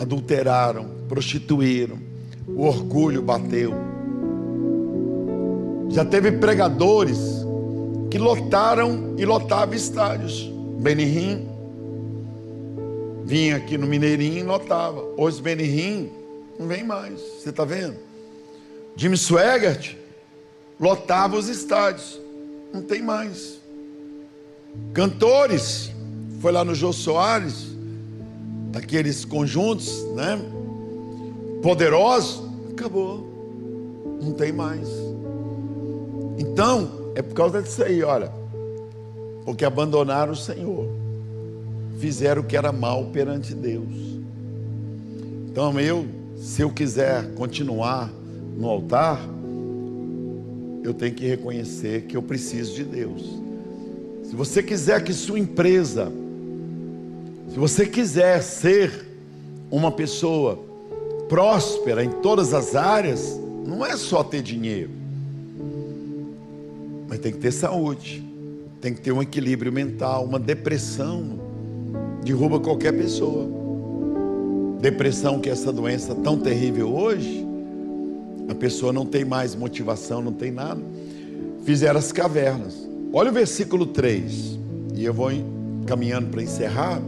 adulteraram, 0.00 0.99
prostituíram, 1.10 1.98
o 2.46 2.64
orgulho 2.64 3.20
bateu. 3.20 3.74
Já 5.88 6.04
teve 6.04 6.30
pregadores 6.30 7.18
que 8.08 8.16
lotaram 8.16 9.16
e 9.18 9.24
lotavam 9.24 9.74
estádios. 9.74 10.48
Benihim 10.78 11.48
vinha 13.24 13.56
aqui 13.56 13.76
no 13.76 13.88
Mineirinho 13.88 14.38
e 14.38 14.42
lotava. 14.44 15.02
Hoje 15.16 15.42
Benihim 15.42 16.12
não 16.56 16.68
vem 16.68 16.84
mais. 16.84 17.18
Você 17.20 17.50
está 17.50 17.64
vendo? 17.64 17.96
Jimmy 18.94 19.16
Swaggart 19.16 19.96
lotava 20.78 21.36
os 21.36 21.48
estádios. 21.48 22.20
Não 22.72 22.82
tem 22.82 23.02
mais. 23.02 23.58
Cantores, 24.94 25.90
foi 26.40 26.52
lá 26.52 26.64
no 26.64 26.72
Jô 26.72 26.92
Soares, 26.92 27.66
aqueles 28.72 29.24
conjuntos, 29.24 30.04
né? 30.14 30.40
Poderosos, 31.62 32.42
acabou. 32.70 33.28
Não 34.22 34.32
tem 34.32 34.52
mais. 34.52 34.88
Então, 36.38 37.12
é 37.14 37.22
por 37.22 37.34
causa 37.34 37.62
disso 37.62 37.82
aí, 37.82 38.02
olha. 38.02 38.32
Porque 39.44 39.64
abandonaram 39.64 40.32
o 40.32 40.36
Senhor. 40.36 40.88
Fizeram 41.98 42.42
o 42.42 42.44
que 42.44 42.56
era 42.56 42.72
mal 42.72 43.06
perante 43.06 43.54
Deus. 43.54 43.94
Então, 45.48 45.78
eu 45.80 46.06
se 46.40 46.62
eu 46.62 46.70
quiser 46.70 47.34
continuar 47.34 48.10
no 48.56 48.66
altar, 48.66 49.20
eu 50.82 50.94
tenho 50.94 51.14
que 51.14 51.26
reconhecer 51.26 52.06
que 52.06 52.16
eu 52.16 52.22
preciso 52.22 52.74
de 52.74 52.82
Deus. 52.82 53.38
Se 54.24 54.34
você 54.34 54.62
quiser 54.62 55.04
que 55.04 55.12
sua 55.12 55.38
empresa, 55.38 56.10
se 57.50 57.58
você 57.58 57.84
quiser 57.84 58.42
ser 58.42 59.06
uma 59.70 59.92
pessoa 59.92 60.64
próspera 61.30 62.04
em 62.04 62.10
todas 62.10 62.52
as 62.52 62.74
áreas, 62.74 63.40
não 63.64 63.86
é 63.86 63.96
só 63.96 64.24
ter 64.24 64.42
dinheiro, 64.42 64.90
mas 67.08 67.20
tem 67.20 67.30
que 67.30 67.38
ter 67.38 67.52
saúde, 67.52 68.22
tem 68.80 68.92
que 68.92 69.00
ter 69.00 69.12
um 69.12 69.22
equilíbrio 69.22 69.72
mental. 69.72 70.24
Uma 70.24 70.40
depressão 70.40 71.38
derruba 72.24 72.58
qualquer 72.58 72.92
pessoa 72.92 73.48
depressão, 74.80 75.38
que 75.38 75.48
é 75.48 75.52
essa 75.52 75.72
doença 75.72 76.14
tão 76.14 76.38
terrível 76.38 76.92
hoje, 76.92 77.46
a 78.48 78.54
pessoa 78.54 78.92
não 78.92 79.04
tem 79.06 79.24
mais 79.24 79.54
motivação, 79.54 80.22
não 80.22 80.32
tem 80.32 80.50
nada. 80.50 80.80
Fizeram 81.64 81.98
as 81.98 82.10
cavernas. 82.10 82.88
Olha 83.12 83.30
o 83.30 83.32
versículo 83.32 83.86
3, 83.86 84.58
e 84.94 85.04
eu 85.04 85.12
vou 85.12 85.30
caminhando 85.86 86.28
para 86.28 86.42
encerrar. 86.42 87.00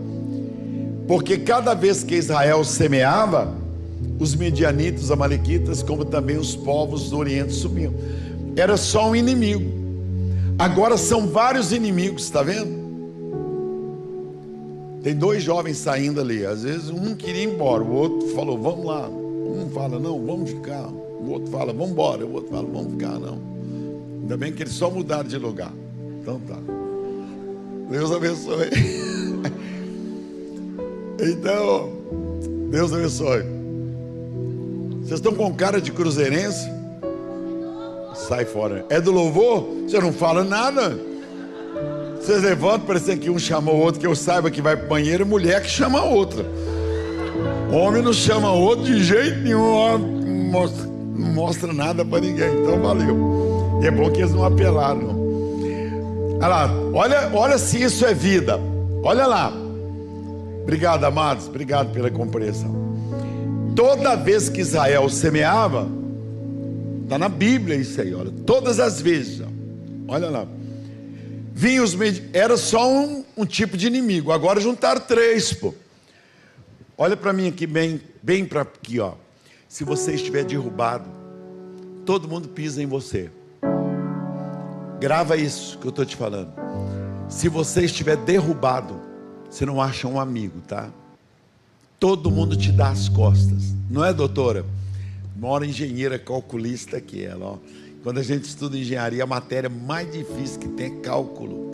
Porque 1.08 1.38
cada 1.38 1.74
vez 1.74 2.04
que 2.04 2.14
Israel 2.14 2.62
semeava, 2.62 3.61
os 4.18 4.34
medianitas, 4.34 5.10
amalequitas, 5.10 5.82
como 5.82 6.04
também 6.04 6.36
os 6.36 6.54
povos 6.54 7.10
do 7.10 7.18
Oriente 7.18 7.52
subiam. 7.52 7.92
Era 8.56 8.76
só 8.76 9.10
um 9.10 9.16
inimigo. 9.16 9.82
Agora 10.58 10.96
são 10.96 11.26
vários 11.26 11.72
inimigos, 11.72 12.24
está 12.24 12.42
vendo? 12.42 12.82
Tem 15.02 15.14
dois 15.14 15.42
jovens 15.42 15.78
saindo 15.78 16.20
ali. 16.20 16.46
Às 16.46 16.62
vezes 16.62 16.88
um 16.88 17.14
queria 17.14 17.42
ir 17.42 17.48
embora, 17.48 17.82
o 17.82 17.92
outro 17.92 18.28
falou, 18.28 18.56
vamos 18.56 18.84
lá. 18.84 19.08
Um 19.08 19.68
fala, 19.70 19.98
não, 19.98 20.24
vamos 20.24 20.50
ficar. 20.50 20.86
O 20.86 21.30
outro 21.30 21.50
fala, 21.50 21.72
vamos 21.72 21.90
embora. 21.90 22.24
O 22.24 22.34
outro 22.34 22.50
fala, 22.50 22.68
vamos 22.72 22.92
ficar, 22.92 23.18
não. 23.18 23.40
Ainda 24.20 24.36
bem 24.36 24.52
que 24.52 24.62
eles 24.62 24.74
só 24.74 24.88
mudaram 24.88 25.28
de 25.28 25.36
lugar. 25.36 25.72
Então 26.20 26.38
tá. 26.40 26.58
Deus 27.90 28.12
abençoe. 28.12 28.70
então, 31.20 31.90
Deus 32.70 32.92
abençoe. 32.92 33.61
Vocês 35.12 35.20
estão 35.20 35.34
com 35.34 35.52
cara 35.52 35.78
de 35.78 35.92
cruzeirense? 35.92 36.72
Sai 38.14 38.46
fora. 38.46 38.86
É 38.88 38.98
do 38.98 39.12
louvor? 39.12 39.62
Você 39.86 40.00
não 40.00 40.10
fala 40.10 40.42
nada? 40.42 40.98
Vocês 42.16 42.42
levantam, 42.42 42.86
parecendo 42.86 43.20
que 43.20 43.28
um 43.28 43.38
chamou 43.38 43.74
o 43.74 43.78
outro, 43.78 44.00
que 44.00 44.06
eu 44.06 44.16
saiba 44.16 44.50
que 44.50 44.62
vai 44.62 44.74
para 44.74 44.86
o 44.86 44.88
banheiro, 44.88 45.26
mulher 45.26 45.60
que 45.60 45.68
chama 45.68 45.98
a 45.98 46.02
outra. 46.02 46.46
Homem 47.70 48.00
não 48.00 48.14
chama 48.14 48.52
outro 48.52 48.86
de 48.86 49.04
jeito 49.04 49.40
nenhum, 49.40 49.98
não 49.98 51.34
mostra 51.34 51.74
nada 51.74 52.06
para 52.06 52.20
ninguém. 52.20 52.62
Então 52.62 52.80
valeu. 52.80 53.80
E 53.82 53.86
é 53.88 53.90
bom 53.90 54.10
que 54.10 54.20
eles 54.22 54.32
não 54.32 54.46
apelaram. 54.46 55.14
Olha 56.40 56.48
lá, 56.48 56.70
olha, 56.94 57.30
olha 57.34 57.58
se 57.58 57.82
isso 57.82 58.06
é 58.06 58.14
vida. 58.14 58.58
Olha 59.04 59.26
lá. 59.26 59.52
Obrigado, 60.62 61.04
amados. 61.04 61.48
Obrigado 61.48 61.92
pela 61.92 62.10
compreensão. 62.10 62.91
Toda 63.74 64.14
vez 64.16 64.48
que 64.48 64.60
Israel 64.60 65.08
semeava, 65.08 65.88
está 67.04 67.18
na 67.18 67.28
Bíblia 67.28 67.76
isso 67.76 68.00
aí, 68.00 68.14
olha. 68.14 68.30
Todas 68.44 68.78
as 68.78 69.00
vezes, 69.00 69.42
olha 70.08 70.28
lá 70.28 70.46
vinham 71.54 71.84
os 71.84 71.94
era 72.32 72.56
só 72.56 72.90
um, 72.90 73.24
um, 73.36 73.44
tipo 73.44 73.76
de 73.76 73.86
inimigo. 73.86 74.32
Agora 74.32 74.60
juntaram 74.60 75.00
três, 75.00 75.52
pô. 75.52 75.74
Olha 76.96 77.16
para 77.16 77.32
mim 77.32 77.48
aqui 77.48 77.66
bem, 77.66 78.00
bem 78.22 78.44
para 78.44 78.62
aqui, 78.62 78.98
ó. 78.98 79.12
Se 79.68 79.84
você 79.84 80.14
estiver 80.14 80.44
derrubado, 80.44 81.08
todo 82.04 82.28
mundo 82.28 82.48
pisa 82.48 82.82
em 82.82 82.86
você. 82.86 83.30
Grava 84.98 85.36
isso 85.36 85.78
que 85.78 85.86
eu 85.86 85.90
estou 85.90 86.04
te 86.04 86.16
falando. 86.16 86.52
Se 87.28 87.48
você 87.48 87.84
estiver 87.84 88.16
derrubado, 88.16 89.00
você 89.48 89.64
não 89.64 89.80
acha 89.80 90.06
um 90.06 90.20
amigo, 90.20 90.60
tá? 90.62 90.90
Todo 92.02 92.32
mundo 92.32 92.56
te 92.56 92.72
dá 92.72 92.88
as 92.88 93.08
costas, 93.08 93.72
não 93.88 94.04
é, 94.04 94.12
doutora? 94.12 94.64
Mora 95.36 95.64
engenheira 95.64 96.18
calculista 96.18 97.00
que 97.00 97.24
ela, 97.24 97.46
ó. 97.46 97.56
Quando 98.02 98.18
a 98.18 98.24
gente 98.24 98.42
estuda 98.42 98.76
engenharia, 98.76 99.22
a 99.22 99.26
matéria 99.26 99.70
mais 99.70 100.10
difícil 100.10 100.58
que 100.58 100.66
tem 100.70 100.86
é 100.86 101.00
cálculo. 101.00 101.70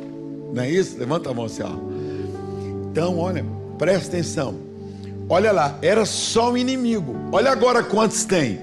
Não 0.53 0.63
é 0.63 0.71
isso? 0.71 0.99
Levanta 0.99 1.31
a 1.31 1.33
mão 1.33 1.47
assim, 1.47 1.63
ó. 1.63 1.73
Então, 2.91 3.17
olha, 3.17 3.43
presta 3.79 4.09
atenção. 4.09 4.55
Olha 5.31 5.51
lá, 5.51 5.79
era 5.81 6.05
só 6.05 6.53
um 6.53 6.59
inimigo. 6.59 7.17
Olha 7.33 7.51
agora 7.51 7.83
quantos 7.83 8.27
tem. 8.27 8.61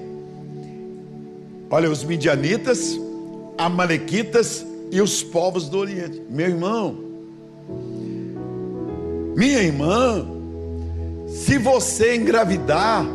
Olha, 1.72 1.90
os 1.90 2.04
midianitas, 2.04 2.96
amalequitas 3.58 4.64
e 4.92 5.02
os 5.02 5.24
povos 5.24 5.68
do 5.68 5.80
Oriente. 5.80 6.22
Meu 6.30 6.48
irmão, 6.48 6.96
minha 9.36 9.64
irmã, 9.64 10.35
se 11.36 11.58
você 11.58 12.16
engravidar, 12.16 13.06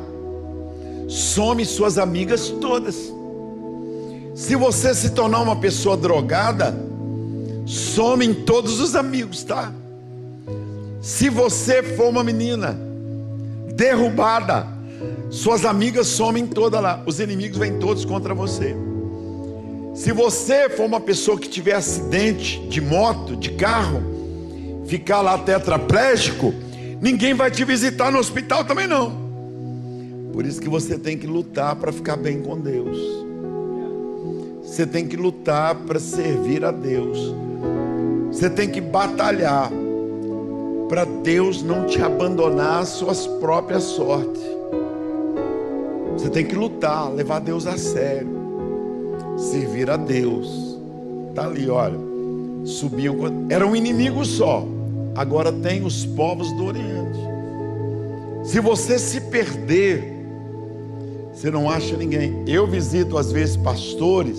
some 1.08 1.64
suas 1.64 1.96
amigas 1.96 2.50
todas. 2.60 3.10
Se 4.34 4.54
você 4.54 4.94
se 4.94 5.10
tornar 5.10 5.40
uma 5.40 5.56
pessoa 5.56 5.96
drogada, 5.96 6.78
somem 7.64 8.34
todos 8.34 8.78
os 8.78 8.94
amigos, 8.94 9.42
tá? 9.42 9.72
Se 11.00 11.30
você 11.30 11.82
for 11.82 12.10
uma 12.10 12.22
menina 12.22 12.78
derrubada, 13.74 14.66
suas 15.30 15.64
amigas 15.64 16.06
somem 16.06 16.46
todas 16.46 16.82
lá, 16.82 17.02
os 17.06 17.20
inimigos 17.20 17.56
vêm 17.56 17.78
todos 17.78 18.04
contra 18.04 18.34
você. 18.34 18.76
Se 19.94 20.12
você 20.12 20.68
for 20.68 20.84
uma 20.84 21.00
pessoa 21.00 21.38
que 21.38 21.48
tiver 21.48 21.72
acidente 21.72 22.60
de 22.68 22.82
moto, 22.82 23.34
de 23.34 23.52
carro, 23.52 24.02
ficar 24.84 25.22
lá 25.22 25.38
tetraplégico, 25.38 26.52
ninguém 27.00 27.34
vai 27.34 27.50
te 27.50 27.64
visitar 27.64 28.10
no 28.10 28.18
hospital 28.18 28.64
também 28.64 28.86
não. 28.86 29.30
Por 30.32 30.46
isso 30.46 30.60
que 30.60 30.68
você 30.68 30.98
tem 30.98 31.18
que 31.18 31.26
lutar 31.26 31.76
para 31.76 31.92
ficar 31.92 32.16
bem 32.16 32.40
com 32.40 32.58
Deus. 32.58 32.96
Você 34.62 34.86
tem 34.86 35.06
que 35.06 35.16
lutar 35.16 35.74
para 35.74 35.98
servir 35.98 36.64
a 36.64 36.70
Deus. 36.70 37.34
Você 38.30 38.48
tem 38.48 38.70
que 38.70 38.80
batalhar 38.80 39.70
para 40.88 41.04
Deus 41.04 41.62
não 41.62 41.86
te 41.86 42.00
abandonar 42.00 42.80
às 42.80 42.88
suas 42.88 43.26
próprias 43.26 43.82
sortes. 43.82 44.42
Você 46.12 46.28
tem 46.28 46.44
que 46.44 46.54
lutar, 46.54 47.10
levar 47.12 47.40
Deus 47.40 47.66
a 47.66 47.76
sério, 47.76 48.28
servir 49.36 49.90
a 49.90 49.96
Deus. 49.96 50.78
Tá 51.34 51.44
ali, 51.44 51.68
olha. 51.68 51.98
Subiam, 52.64 53.16
era 53.48 53.66
um 53.66 53.74
inimigo 53.74 54.24
só. 54.24 54.66
Agora 55.20 55.52
tem 55.52 55.84
os 55.84 56.06
povos 56.06 56.50
do 56.52 56.64
Oriente. 56.64 57.18
Se 58.44 58.60
você 58.60 58.98
se 58.98 59.20
perder, 59.20 60.02
você 61.32 61.50
não 61.50 61.68
acha 61.68 61.96
ninguém. 61.96 62.44
Eu 62.46 62.66
visito 62.66 63.18
às 63.18 63.30
vezes 63.30 63.56
pastores 63.56 64.38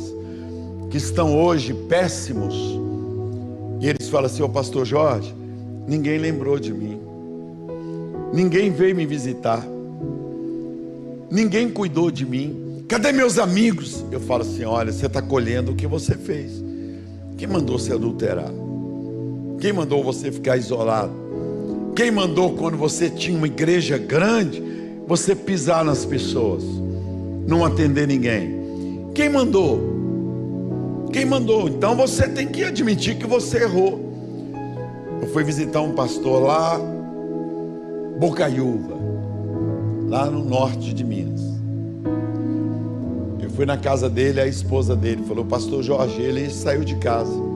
que 0.90 0.98
estão 0.98 1.38
hoje 1.38 1.74
péssimos. 1.74 2.56
E 3.80 3.88
eles 3.88 4.10
falam 4.10 4.26
assim: 4.26 4.42
Ô 4.42 4.50
pastor 4.50 4.86
Jorge, 4.86 5.36
ninguém 5.88 6.18
lembrou 6.18 6.58
de 6.58 6.74
mim. 6.74 7.00
Ninguém 8.34 8.72
veio 8.72 8.96
me 8.96 9.06
visitar 9.06 9.66
ninguém 11.32 11.70
cuidou 11.70 12.12
de 12.12 12.26
mim. 12.26 12.84
Cadê 12.88 13.14
meus 13.14 13.40
amigos? 13.40 14.04
Eu 14.12 14.20
falo 14.20 14.42
assim: 14.42 14.66
olha, 14.66 14.92
você 14.92 15.06
está 15.06 15.22
colhendo 15.22 15.72
o 15.72 15.76
que 15.76 15.88
você 15.88 16.16
fez. 16.16 16.52
Quem 17.38 17.48
mandou 17.48 17.80
se 17.80 17.94
adulterar? 17.94 18.52
Quem 19.62 19.72
mandou 19.72 20.04
você 20.04 20.32
ficar 20.32 20.58
isolado? 20.58 21.14
Quem 21.96 22.10
mandou 22.10 22.54
quando 22.54 22.76
você 22.76 23.12
tinha 23.12 23.38
uma 23.38 23.46
igreja 23.46 23.96
grande, 23.96 24.64
você 25.08 25.36
pisar 25.36 25.86
nas 25.86 26.04
pessoas, 26.04 26.64
não 27.48 27.64
atender 27.64 28.08
ninguém? 28.08 29.12
Quem 29.14 29.30
mandou? 29.30 29.80
Quem 31.14 31.26
mandou? 31.26 31.70
Então 31.70 31.96
você 31.96 32.28
tem 32.28 32.48
que 32.48 32.64
admitir 32.64 33.20
que 33.20 33.28
você 33.28 33.62
errou. 33.64 34.12
Eu 35.22 35.28
fui 35.28 35.44
visitar 35.44 35.82
um 35.82 35.94
pastor 35.94 36.42
lá, 36.42 36.80
Bocaiúva 38.18 39.00
lá 40.08 40.26
no 40.26 40.44
norte 40.44 40.92
de 40.92 41.04
Minas. 41.04 41.40
Eu 43.40 43.50
fui 43.52 43.68
na 43.68 43.78
casa 43.78 44.10
dele, 44.10 44.42
a 44.42 44.48
esposa 44.48 44.96
dele 44.96 45.24
falou: 45.28 45.46
Pastor 45.46 45.84
Jorge, 45.84 46.20
ele 46.20 46.50
saiu 46.50 46.84
de 46.84 46.96
casa. 46.96 47.51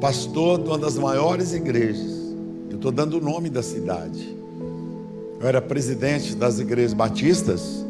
Pastor 0.00 0.58
de 0.58 0.68
uma 0.68 0.78
das 0.78 0.98
maiores 0.98 1.54
igrejas. 1.54 2.10
Eu 2.68 2.76
estou 2.76 2.92
dando 2.92 3.16
o 3.16 3.20
nome 3.20 3.48
da 3.48 3.62
cidade. 3.62 4.36
Eu 5.40 5.48
era 5.48 5.62
presidente 5.62 6.34
das 6.34 6.58
igrejas 6.58 6.92
batistas. 6.92 7.84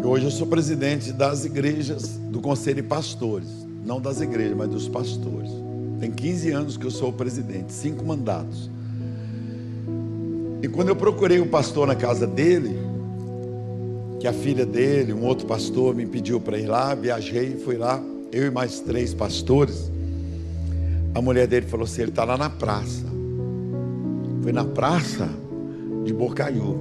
E 0.00 0.06
hoje 0.06 0.26
eu 0.26 0.30
sou 0.30 0.46
presidente 0.46 1.12
das 1.12 1.44
igrejas 1.44 2.16
do 2.30 2.40
Conselho 2.40 2.76
de 2.76 2.88
Pastores. 2.88 3.48
Não 3.84 4.00
das 4.00 4.20
igrejas, 4.20 4.56
mas 4.56 4.68
dos 4.68 4.88
pastores. 4.88 5.50
Tem 5.98 6.10
15 6.10 6.50
anos 6.52 6.76
que 6.76 6.86
eu 6.86 6.90
sou 6.90 7.12
presidente, 7.12 7.72
cinco 7.72 8.04
mandatos. 8.04 8.70
E 10.62 10.68
quando 10.68 10.90
eu 10.90 10.96
procurei 10.96 11.40
o 11.40 11.46
pastor 11.46 11.88
na 11.88 11.96
casa 11.96 12.24
dele, 12.24 12.76
que 14.20 14.28
a 14.28 14.32
filha 14.32 14.64
dele, 14.64 15.12
um 15.12 15.24
outro 15.24 15.44
pastor, 15.44 15.92
me 15.92 16.06
pediu 16.06 16.40
para 16.40 16.56
ir 16.56 16.66
lá, 16.66 16.94
viajei, 16.94 17.56
fui 17.56 17.76
lá, 17.76 18.00
eu 18.30 18.46
e 18.46 18.50
mais 18.50 18.78
três 18.78 19.12
pastores. 19.12 19.90
A 21.14 21.20
mulher 21.20 21.46
dele 21.46 21.66
falou 21.66 21.84
assim: 21.84 22.02
ele 22.02 22.10
está 22.10 22.24
lá 22.24 22.36
na 22.36 22.48
praça. 22.48 23.04
Foi 24.42 24.52
na 24.52 24.64
praça 24.64 25.28
de 26.04 26.12
Bocaiúva. 26.12 26.80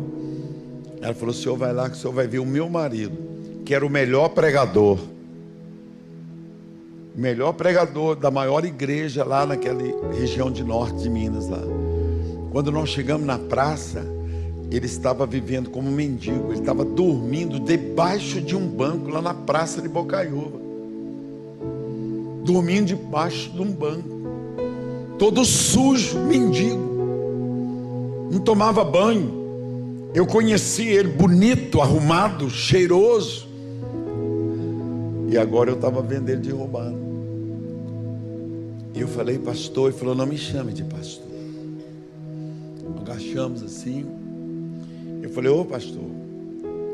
Ela 1.01 1.13
falou: 1.13 1.33
o 1.33 1.37
senhor 1.37 1.57
vai 1.57 1.73
lá, 1.73 1.89
que 1.89 1.95
o 1.95 1.99
senhor 1.99 2.13
vai 2.13 2.27
ver 2.27 2.39
o 2.39 2.45
meu 2.45 2.69
marido, 2.69 3.17
que 3.65 3.73
era 3.73 3.85
o 3.85 3.89
melhor 3.89 4.29
pregador. 4.29 4.99
Melhor 7.15 7.53
pregador 7.53 8.15
da 8.15 8.31
maior 8.31 8.63
igreja 8.63 9.25
lá 9.25 9.45
naquela 9.45 9.81
região 10.13 10.49
de 10.49 10.63
norte 10.63 10.99
de 10.99 11.09
Minas 11.09 11.49
lá. 11.49 11.61
Quando 12.51 12.71
nós 12.71 12.89
chegamos 12.89 13.25
na 13.25 13.37
praça, 13.37 14.05
ele 14.71 14.85
estava 14.85 15.25
vivendo 15.25 15.69
como 15.69 15.91
mendigo, 15.91 16.51
ele 16.51 16.59
estava 16.59 16.85
dormindo 16.85 17.59
debaixo 17.59 18.39
de 18.39 18.55
um 18.55 18.65
banco 18.65 19.09
lá 19.09 19.21
na 19.21 19.33
praça 19.33 19.81
de 19.81 19.89
Bocaiúva. 19.89 20.59
Dormindo 22.45 22.87
debaixo 22.87 23.51
de 23.51 23.61
um 23.61 23.71
banco, 23.71 24.20
todo 25.21 25.45
sujo, 25.45 26.17
mendigo, 26.17 26.81
não 28.31 28.39
tomava 28.39 28.83
banho. 28.83 30.09
Eu 30.15 30.25
conheci 30.25 30.87
ele 30.87 31.09
bonito, 31.09 31.79
arrumado, 31.79 32.49
cheiroso. 32.49 33.47
E 35.29 35.37
agora 35.37 35.69
eu 35.69 35.75
estava 35.75 36.01
vendo 36.01 36.27
ele 36.27 36.41
de 36.41 36.49
roubado. 36.49 36.97
E 38.95 39.01
eu 39.01 39.07
falei, 39.07 39.37
pastor, 39.37 39.91
ele 39.91 39.99
falou: 39.99 40.15
não 40.15 40.25
me 40.25 40.39
chame 40.39 40.73
de 40.73 40.83
pastor 40.83 41.31
agachamos 43.11 43.61
assim. 43.61 44.05
Eu 45.21 45.29
falei, 45.29 45.51
ô 45.51 45.65
pastor. 45.65 46.03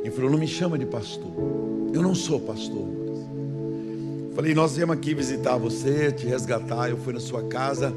Ele 0.01 0.11
falou, 0.11 0.31
não 0.31 0.37
me 0.37 0.47
chama 0.47 0.77
de 0.77 0.85
pastor. 0.85 1.31
Eu 1.93 2.01
não 2.01 2.15
sou 2.15 2.39
pastor. 2.39 2.87
Falei, 4.35 4.53
nós 4.53 4.75
viemos 4.75 4.95
aqui 4.95 5.13
visitar 5.13 5.57
você, 5.57 6.11
te 6.11 6.25
resgatar. 6.25 6.89
Eu 6.89 6.97
fui 6.97 7.13
na 7.13 7.19
sua 7.19 7.43
casa. 7.43 7.93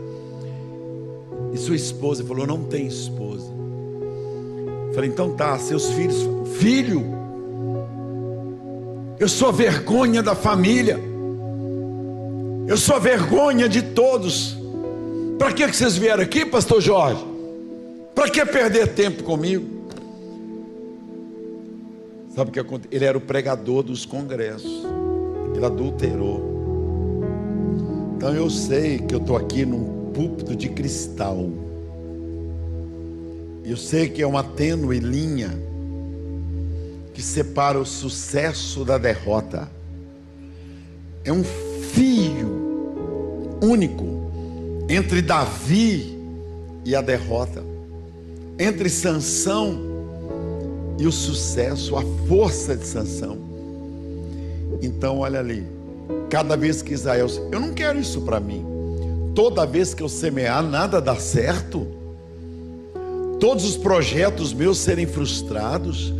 E 1.52 1.58
sua 1.58 1.76
esposa 1.76 2.24
falou, 2.24 2.46
não 2.46 2.64
tem 2.64 2.86
esposa. 2.86 3.50
Falei, 4.94 5.10
então 5.10 5.32
tá, 5.32 5.58
seus 5.58 5.90
filhos. 5.90 6.16
Filho, 6.58 7.04
eu 9.18 9.28
sou 9.28 9.52
vergonha 9.52 10.22
da 10.22 10.34
família. 10.34 10.98
Eu 12.66 12.76
sou 12.76 13.00
vergonha 13.00 13.68
de 13.68 13.82
todos. 13.82 14.56
Para 15.38 15.52
que 15.52 15.66
vocês 15.66 15.96
vieram 15.96 16.22
aqui, 16.22 16.44
pastor 16.44 16.80
Jorge? 16.80 17.24
Para 18.14 18.28
que 18.28 18.44
perder 18.44 18.88
tempo 18.88 19.22
comigo? 19.22 19.80
Sabe 22.34 22.50
o 22.50 22.52
que 22.52 22.60
aconteceu? 22.60 22.96
Ele 22.96 23.04
era 23.04 23.18
o 23.18 23.20
pregador 23.20 23.82
dos 23.82 24.04
congressos. 24.04 24.86
Ele 25.54 25.64
adulterou. 25.64 26.50
Então 28.16 28.34
eu 28.34 28.48
sei 28.50 28.98
que 28.98 29.14
eu 29.14 29.18
estou 29.18 29.36
aqui 29.36 29.64
num 29.64 29.99
púlpito 30.20 30.54
de 30.54 30.68
cristal. 30.68 31.48
Eu 33.64 33.74
sei 33.74 34.06
que 34.06 34.20
é 34.20 34.26
uma 34.26 34.44
tênue 34.44 34.98
linha 34.98 35.58
que 37.14 37.22
separa 37.22 37.78
o 37.78 37.86
sucesso 37.86 38.84
da 38.84 38.98
derrota. 38.98 39.70
É 41.24 41.32
um 41.32 41.42
fio 41.42 43.56
único 43.62 44.04
entre 44.90 45.22
Davi 45.22 46.18
e 46.84 46.94
a 46.94 47.00
derrota 47.00 47.64
entre 48.58 48.90
Sansão 48.90 49.80
e 50.98 51.06
o 51.06 51.12
sucesso, 51.12 51.96
a 51.96 52.02
força 52.28 52.76
de 52.76 52.86
Sansão. 52.86 53.38
Então, 54.82 55.20
olha 55.20 55.38
ali, 55.38 55.66
cada 56.28 56.58
vez 56.58 56.82
que 56.82 56.92
Israel, 56.92 57.26
eu 57.50 57.58
não 57.58 57.72
quero 57.72 57.98
isso 57.98 58.20
para 58.20 58.38
mim. 58.38 58.69
Toda 59.34 59.64
vez 59.64 59.94
que 59.94 60.02
eu 60.02 60.08
semear, 60.08 60.62
nada 60.62 61.00
dá 61.00 61.16
certo. 61.16 61.86
Todos 63.38 63.64
os 63.64 63.76
projetos 63.76 64.52
meus 64.52 64.78
serem 64.78 65.06
frustrados. 65.06 66.12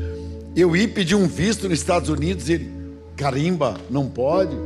Eu 0.55 0.77
ir 0.77 0.89
pedir 0.89 1.15
um 1.15 1.27
visto 1.27 1.69
nos 1.69 1.79
Estados 1.79 2.09
Unidos 2.09 2.49
e 2.49 2.55
ele, 2.55 2.73
carimba, 3.17 3.77
não 3.91 4.09
pode. 4.09 4.57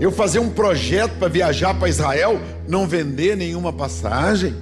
Eu 0.00 0.10
fazer 0.10 0.38
um 0.38 0.50
projeto 0.50 1.18
para 1.18 1.28
viajar 1.28 1.74
para 1.74 1.88
Israel, 1.88 2.40
não 2.66 2.86
vender 2.86 3.36
nenhuma 3.36 3.72
passagem. 3.72 4.54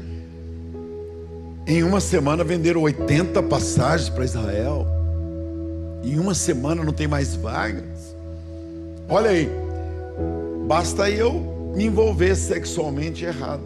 Em 1.66 1.82
uma 1.82 2.00
semana 2.00 2.42
venderam 2.42 2.80
80 2.80 3.42
passagens 3.44 4.08
para 4.08 4.24
Israel. 4.24 4.86
Em 6.02 6.18
uma 6.18 6.34
semana 6.34 6.82
não 6.82 6.92
tem 6.92 7.06
mais 7.06 7.36
vagas. 7.36 7.84
Olha 9.08 9.30
aí, 9.30 9.48
basta 10.66 11.10
eu 11.10 11.57
me 11.74 11.86
envolver 11.86 12.34
sexualmente 12.34 13.24
errado. 13.24 13.62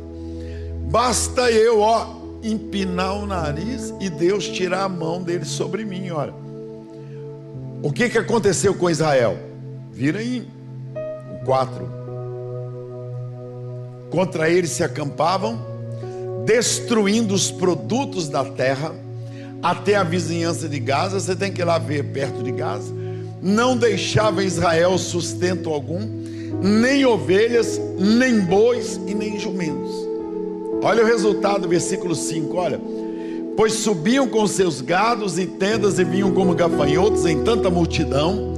Basta 0.91 1.51
eu, 1.51 1.81
ó, 1.81 2.23
empinar 2.43 3.17
o 3.17 3.27
nariz 3.27 3.95
e 4.01 4.11
Deus 4.11 4.49
tirar 4.49 4.85
a 4.85 4.89
mão 4.89 5.23
dele 5.23 5.45
sobre 5.45 5.85
mim, 5.85 6.11
olha. 6.11 6.35
O 7.83 7.93
que, 7.93 8.09
que 8.09 8.19
aconteceu 8.19 8.75
com 8.75 8.89
Israel? 8.89 9.37
Vira 9.91 10.21
aí, 10.21 10.47
o 11.41 11.45
4. 11.45 12.03
Contra 14.11 14.49
eles 14.49 14.71
se 14.71 14.85
acampavam 14.85 15.59
destruindo 16.45 17.35
os 17.35 17.51
produtos 17.51 18.29
da 18.29 18.45
terra 18.45 18.95
até 19.63 19.95
a 19.95 20.03
vizinhança 20.03 20.69
de 20.69 20.79
Gaza. 20.79 21.19
Você 21.19 21.37
tem 21.37 21.53
que 21.53 21.61
ir 21.61 21.65
lá 21.65 21.79
ver 21.79 22.05
perto 22.05 22.43
de 22.43 22.53
Gaza. 22.53 22.93
Não 23.41 23.77
deixava 23.77 24.45
Israel 24.45 24.97
sustento 24.99 25.71
algum, 25.71 26.01
nem 26.61 27.05
ovelhas, 27.05 27.81
nem 27.99 28.41
bois 28.41 29.01
e 29.07 29.15
nem 29.15 29.39
jumentos. 29.39 29.91
Olha 30.83 31.05
o 31.05 31.07
resultado, 31.07 31.69
versículo 31.69 32.15
5, 32.15 32.57
olha. 32.57 32.81
Pois 33.57 33.75
subiam 33.75 34.27
com 34.27 34.47
seus 34.47 34.81
gados 34.81 35.39
e 35.39 35.47
tendas 35.47 35.99
e 35.99 36.05
vinham 36.05 36.33
como 36.33 36.55
gafanhotos 36.55 37.27
em 37.27 37.43
tanta 37.45 37.71
multidão, 37.71 38.55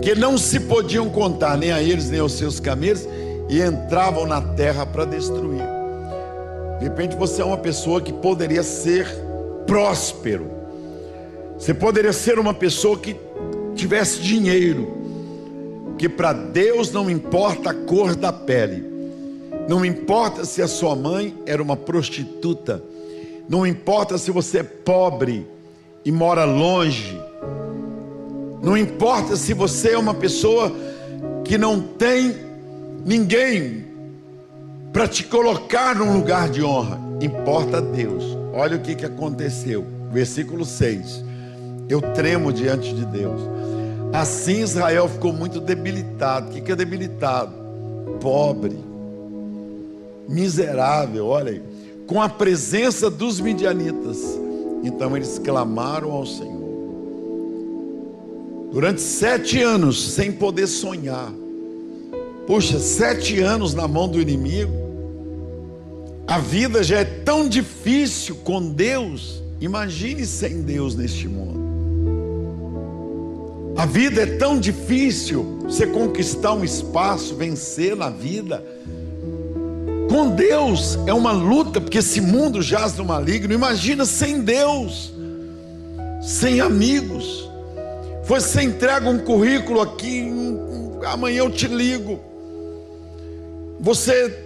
que 0.00 0.14
não 0.14 0.38
se 0.38 0.60
podiam 0.60 1.08
contar 1.08 1.56
nem 1.56 1.72
a 1.72 1.82
eles 1.82 2.10
nem 2.10 2.20
aos 2.20 2.34
seus 2.34 2.60
camelos, 2.60 3.08
e 3.48 3.60
entravam 3.60 4.26
na 4.26 4.40
terra 4.40 4.86
para 4.86 5.04
destruir. 5.04 5.62
De 6.78 6.84
repente 6.84 7.16
você 7.16 7.42
é 7.42 7.44
uma 7.44 7.56
pessoa 7.56 8.00
que 8.00 8.12
poderia 8.12 8.62
ser 8.62 9.06
próspero. 9.66 10.46
Você 11.58 11.72
poderia 11.72 12.12
ser 12.12 12.38
uma 12.38 12.52
pessoa 12.52 12.98
que 12.98 13.16
tivesse 13.74 14.20
dinheiro, 14.20 15.03
que 15.98 16.08
para 16.08 16.32
Deus 16.32 16.90
não 16.92 17.10
importa 17.10 17.70
a 17.70 17.74
cor 17.74 18.14
da 18.14 18.32
pele, 18.32 18.84
não 19.68 19.84
importa 19.84 20.44
se 20.44 20.60
a 20.60 20.68
sua 20.68 20.94
mãe 20.94 21.34
era 21.46 21.62
uma 21.62 21.76
prostituta, 21.76 22.82
não 23.48 23.66
importa 23.66 24.18
se 24.18 24.30
você 24.30 24.58
é 24.58 24.62
pobre 24.62 25.46
e 26.04 26.12
mora 26.12 26.44
longe, 26.44 27.18
não 28.62 28.76
importa 28.76 29.36
se 29.36 29.52
você 29.52 29.92
é 29.92 29.98
uma 29.98 30.14
pessoa 30.14 30.72
que 31.44 31.58
não 31.58 31.80
tem 31.80 32.34
ninguém 33.04 33.84
para 34.92 35.06
te 35.06 35.24
colocar 35.24 35.94
num 35.94 36.14
lugar 36.14 36.48
de 36.48 36.62
honra, 36.62 36.98
importa 37.20 37.82
Deus. 37.82 38.24
Olha 38.52 38.76
o 38.76 38.80
que, 38.80 38.94
que 38.94 39.04
aconteceu, 39.04 39.84
versículo 40.12 40.64
6. 40.64 41.24
Eu 41.88 42.00
tremo 42.00 42.52
diante 42.52 42.94
de 42.94 43.04
Deus. 43.04 43.40
Assim 44.14 44.60
Israel 44.60 45.08
ficou 45.08 45.32
muito 45.32 45.58
debilitado. 45.60 46.56
O 46.56 46.62
que 46.62 46.70
é 46.70 46.76
debilitado? 46.76 47.52
Pobre, 48.20 48.78
miserável, 50.28 51.26
olha 51.26 51.50
aí, 51.50 51.62
com 52.06 52.22
a 52.22 52.28
presença 52.28 53.10
dos 53.10 53.40
midianitas. 53.40 54.18
Então 54.84 55.16
eles 55.16 55.40
clamaram 55.40 56.12
ao 56.12 56.24
Senhor. 56.24 56.62
Durante 58.70 59.00
sete 59.00 59.60
anos, 59.60 60.12
sem 60.12 60.30
poder 60.30 60.68
sonhar. 60.68 61.32
Puxa, 62.46 62.78
sete 62.78 63.40
anos 63.40 63.74
na 63.74 63.88
mão 63.88 64.06
do 64.06 64.20
inimigo. 64.20 64.72
A 66.24 66.38
vida 66.38 66.84
já 66.84 67.00
é 67.00 67.04
tão 67.04 67.48
difícil 67.48 68.36
com 68.44 68.62
Deus. 68.70 69.42
Imagine 69.60 70.24
sem 70.24 70.62
Deus 70.62 70.94
neste 70.94 71.26
mundo. 71.26 71.63
A 73.76 73.86
vida 73.86 74.22
é 74.22 74.26
tão 74.26 74.58
difícil 74.58 75.58
você 75.64 75.86
conquistar 75.86 76.52
um 76.52 76.64
espaço, 76.64 77.34
vencer 77.34 77.96
na 77.96 78.08
vida. 78.08 78.64
Com 80.08 80.30
Deus 80.30 80.96
é 81.06 81.12
uma 81.12 81.32
luta, 81.32 81.80
porque 81.80 81.98
esse 81.98 82.20
mundo 82.20 82.62
jaz 82.62 82.96
no 82.96 83.04
maligno. 83.04 83.52
Imagina 83.52 84.04
sem 84.04 84.42
Deus, 84.42 85.12
sem 86.22 86.60
amigos. 86.60 87.50
Você 88.24 88.62
entrega 88.62 89.10
um 89.10 89.18
currículo 89.18 89.80
aqui, 89.80 90.30
amanhã 91.04 91.38
eu 91.38 91.50
te 91.50 91.66
ligo. 91.66 92.20
Você 93.80 94.38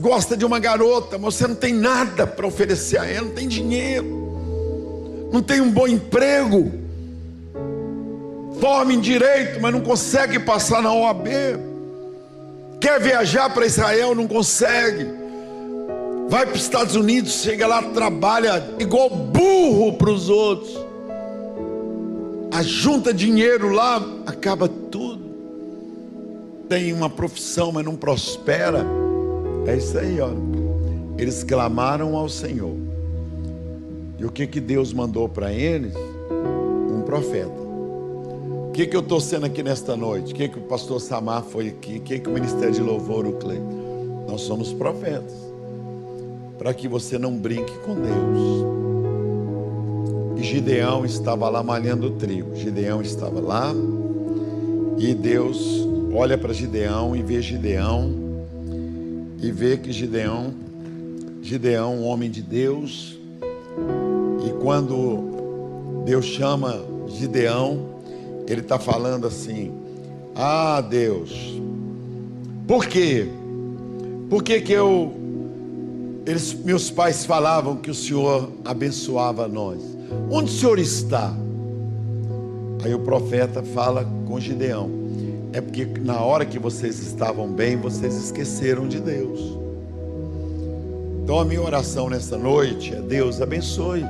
gosta 0.00 0.34
de 0.34 0.46
uma 0.46 0.58
garota, 0.58 1.18
mas 1.18 1.34
você 1.34 1.46
não 1.46 1.54
tem 1.54 1.74
nada 1.74 2.26
para 2.26 2.46
oferecer 2.46 2.98
a 2.98 3.04
ela, 3.04 3.26
não 3.26 3.34
tem 3.34 3.46
dinheiro, 3.46 5.28
não 5.30 5.42
tem 5.42 5.60
um 5.60 5.70
bom 5.70 5.86
emprego 5.86 6.85
forma 8.60 8.92
em 8.92 9.00
direito, 9.00 9.60
mas 9.60 9.72
não 9.72 9.80
consegue 9.80 10.38
passar 10.38 10.82
na 10.82 10.92
OAB. 10.92 11.28
Quer 12.80 13.00
viajar 13.00 13.52
para 13.52 13.66
Israel, 13.66 14.14
não 14.14 14.26
consegue. 14.26 15.06
Vai 16.28 16.44
para 16.46 16.56
os 16.56 16.62
Estados 16.62 16.96
Unidos, 16.96 17.32
chega 17.42 17.66
lá, 17.66 17.82
trabalha 17.82 18.74
igual 18.78 19.08
burro 19.08 19.92
para 19.94 20.10
os 20.10 20.28
outros. 20.28 20.76
Ajunta 22.52 23.12
dinheiro 23.12 23.70
lá, 23.70 24.02
acaba 24.26 24.68
tudo. 24.68 25.24
Tem 26.68 26.92
uma 26.92 27.08
profissão, 27.08 27.70
mas 27.70 27.84
não 27.84 27.94
prospera. 27.94 28.84
É 29.66 29.76
isso 29.76 29.96
aí, 29.98 30.20
ó. 30.20 30.30
Eles 31.16 31.44
clamaram 31.44 32.16
ao 32.16 32.28
Senhor. 32.28 32.76
E 34.18 34.24
o 34.24 34.30
que 34.30 34.46
que 34.46 34.60
Deus 34.60 34.92
mandou 34.92 35.28
para 35.28 35.52
eles? 35.52 35.94
Um 36.90 37.02
profeta 37.02 37.65
que, 38.76 38.86
que 38.86 38.94
eu 38.94 39.00
estou 39.00 39.18
sendo 39.18 39.46
aqui 39.46 39.62
nesta 39.62 39.96
noite? 39.96 40.34
O 40.34 40.36
que, 40.36 40.50
que 40.50 40.58
o 40.58 40.62
pastor 40.62 41.00
Samar 41.00 41.42
foi 41.42 41.68
aqui? 41.68 41.96
O 41.96 42.00
que, 42.02 42.18
que 42.18 42.28
o 42.28 42.32
Ministério 42.32 42.74
de 42.74 42.82
Louvor, 42.82 43.26
o 43.26 43.32
Cleiton? 43.32 44.26
Nós 44.28 44.42
somos 44.42 44.70
profetas. 44.70 45.32
Para 46.58 46.74
que 46.74 46.86
você 46.86 47.16
não 47.16 47.34
brinque 47.38 47.72
com 47.78 47.94
Deus. 47.94 48.66
E 50.36 50.42
Gideão 50.42 51.06
estava 51.06 51.48
lá 51.48 51.62
malhando 51.62 52.08
o 52.08 52.10
trigo. 52.10 52.54
Gideão 52.54 53.00
estava 53.00 53.40
lá. 53.40 53.72
E 54.98 55.14
Deus 55.14 55.88
olha 56.12 56.36
para 56.36 56.52
Gideão 56.52 57.16
e 57.16 57.22
vê 57.22 57.40
Gideão. 57.40 58.12
E 59.40 59.50
vê 59.50 59.78
que 59.78 59.90
Gideão, 59.90 60.52
Gideão, 61.40 61.94
um 61.94 62.04
homem 62.04 62.30
de 62.30 62.42
Deus. 62.42 63.18
E 64.46 64.50
quando 64.62 66.04
Deus 66.04 66.26
chama 66.26 66.84
Gideão, 67.08 67.95
ele 68.46 68.60
está 68.60 68.78
falando 68.78 69.26
assim: 69.26 69.72
Ah, 70.34 70.80
Deus, 70.80 71.60
por 72.66 72.86
quê? 72.86 73.28
Por 74.28 74.42
que, 74.42 74.60
que 74.60 74.72
eu. 74.72 75.12
Eles, 76.26 76.54
meus 76.54 76.90
pais 76.90 77.24
falavam 77.24 77.76
que 77.76 77.90
o 77.90 77.94
Senhor 77.94 78.50
abençoava 78.64 79.46
nós. 79.46 79.80
Onde 80.30 80.50
o 80.50 80.54
Senhor 80.54 80.78
está? 80.78 81.32
Aí 82.84 82.94
o 82.94 83.00
profeta 83.00 83.62
fala 83.62 84.06
com 84.26 84.38
Gideão: 84.40 84.90
É 85.52 85.60
porque 85.60 85.86
na 86.00 86.20
hora 86.20 86.44
que 86.44 86.58
vocês 86.58 87.00
estavam 87.00 87.48
bem, 87.48 87.76
vocês 87.76 88.14
esqueceram 88.16 88.88
de 88.88 89.00
Deus. 89.00 89.40
Então 91.22 91.40
a 91.40 91.44
minha 91.44 91.62
oração 91.62 92.08
nessa 92.08 92.36
noite 92.36 92.94
é: 92.94 93.00
Deus 93.00 93.40
abençoe. 93.40 94.02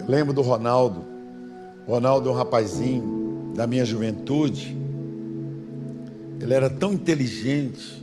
Eu 0.00 0.06
lembro 0.06 0.32
do 0.32 0.42
Ronaldo. 0.42 1.11
Ronaldo 1.86 2.28
é 2.28 2.32
um 2.32 2.34
rapazinho 2.34 3.52
da 3.54 3.66
minha 3.66 3.84
juventude. 3.84 4.76
Ele 6.40 6.54
era 6.54 6.70
tão 6.70 6.92
inteligente, 6.92 8.02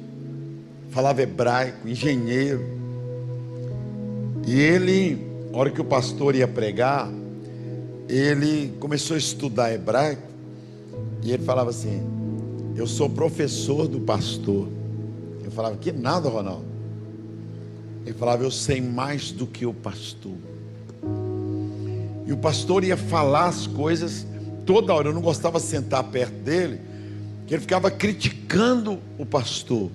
falava 0.92 1.22
hebraico, 1.22 1.88
engenheiro. 1.88 2.62
E 4.48 4.60
ele, 4.60 5.28
na 5.52 5.58
hora 5.58 5.70
que 5.70 5.82
o 5.82 5.86
pastor 5.86 6.36
ia 6.36 6.48
pregar, 6.48 7.10
ele 8.08 8.74
começou 8.80 9.16
a 9.16 9.18
estudar 9.18 9.74
hebraico 9.74 10.24
e 11.22 11.32
ele 11.32 11.44
falava 11.44 11.70
assim: 11.70 12.02
Eu 12.76 12.88
sou 12.88 13.10
professor 13.10 13.88
do 13.88 14.00
pastor. 14.00 14.68
Eu 15.44 15.52
falava: 15.52 15.78
Que 15.78 15.92
nada, 15.92 16.30
Ronaldo. 16.30 16.66
Ele 18.06 18.16
falava: 18.18 18.44
Eu 18.44 18.52
sei 18.52 18.82
mais 18.82 19.32
do 19.32 19.46
que 19.46 19.66
o 19.66 19.74
pastor. 19.74 20.38
E 22.30 22.32
o 22.32 22.38
pastor 22.38 22.84
ia 22.84 22.96
falar 22.96 23.48
as 23.48 23.66
coisas 23.66 24.24
toda 24.64 24.94
hora. 24.94 25.08
Eu 25.08 25.16
não 25.16 25.22
gostava 25.22 25.60
de 25.60 25.66
sentar 25.66 26.04
perto 26.04 26.36
dele, 26.36 26.80
que 27.48 27.56
ele 27.56 27.62
ficava 27.62 27.90
criticando 27.90 29.00
o 29.18 29.26
pastor. 29.26 29.90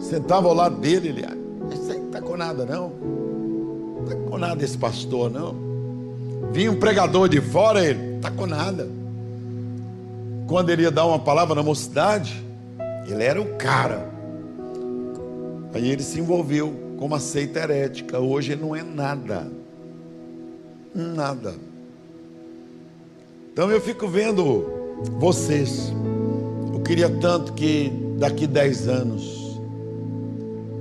Sentava 0.00 0.48
ao 0.48 0.54
lado 0.54 0.76
dele, 0.78 1.10
ele, 1.10 1.24
ah, 1.24 1.36
isso 1.72 1.92
aí 1.92 1.98
não 1.98 2.06
está 2.06 2.20
com 2.20 2.36
nada 2.36 2.66
não. 2.66 2.88
Não 2.88 4.02
está 4.02 4.16
com 4.16 4.36
nada 4.36 4.64
esse 4.64 4.76
pastor 4.76 5.30
não. 5.30 5.54
Vinha 6.50 6.72
um 6.72 6.80
pregador 6.80 7.28
de 7.28 7.40
fora, 7.40 7.84
ele, 7.84 8.02
não 8.02 8.16
está 8.16 8.32
com 8.32 8.46
nada. 8.46 8.88
Quando 10.48 10.70
ele 10.70 10.82
ia 10.82 10.90
dar 10.90 11.06
uma 11.06 11.20
palavra 11.20 11.54
na 11.54 11.62
mocidade, 11.62 12.44
ele 13.06 13.22
era 13.22 13.40
o 13.40 13.54
cara. 13.54 14.10
Aí 15.72 15.88
ele 15.88 16.02
se 16.02 16.18
envolveu 16.18 16.74
com 16.98 17.06
uma 17.06 17.20
seita 17.20 17.60
herética. 17.60 18.18
Hoje 18.18 18.50
ele 18.50 18.62
não 18.62 18.74
é 18.74 18.82
nada 18.82 19.46
nada. 20.96 21.54
Então 23.52 23.70
eu 23.70 23.80
fico 23.80 24.08
vendo 24.08 24.64
vocês. 25.18 25.92
Eu 26.72 26.80
queria 26.80 27.08
tanto 27.08 27.52
que 27.52 27.92
daqui 28.18 28.46
dez 28.46 28.88
anos, 28.88 29.60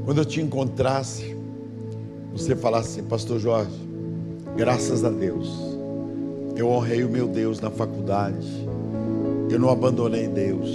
quando 0.05 0.19
eu 0.19 0.25
te 0.25 0.41
encontrasse, 0.41 1.35
você 2.31 2.55
falasse 2.55 2.99
assim, 2.99 3.07
Pastor 3.07 3.39
Jorge, 3.39 3.79
graças 4.55 5.03
a 5.03 5.09
Deus, 5.09 5.51
eu 6.55 6.69
honrei 6.69 7.03
o 7.03 7.09
meu 7.09 7.27
Deus 7.27 7.59
na 7.59 7.69
faculdade, 7.69 8.47
eu 9.49 9.59
não 9.59 9.69
abandonei 9.69 10.27
Deus. 10.27 10.69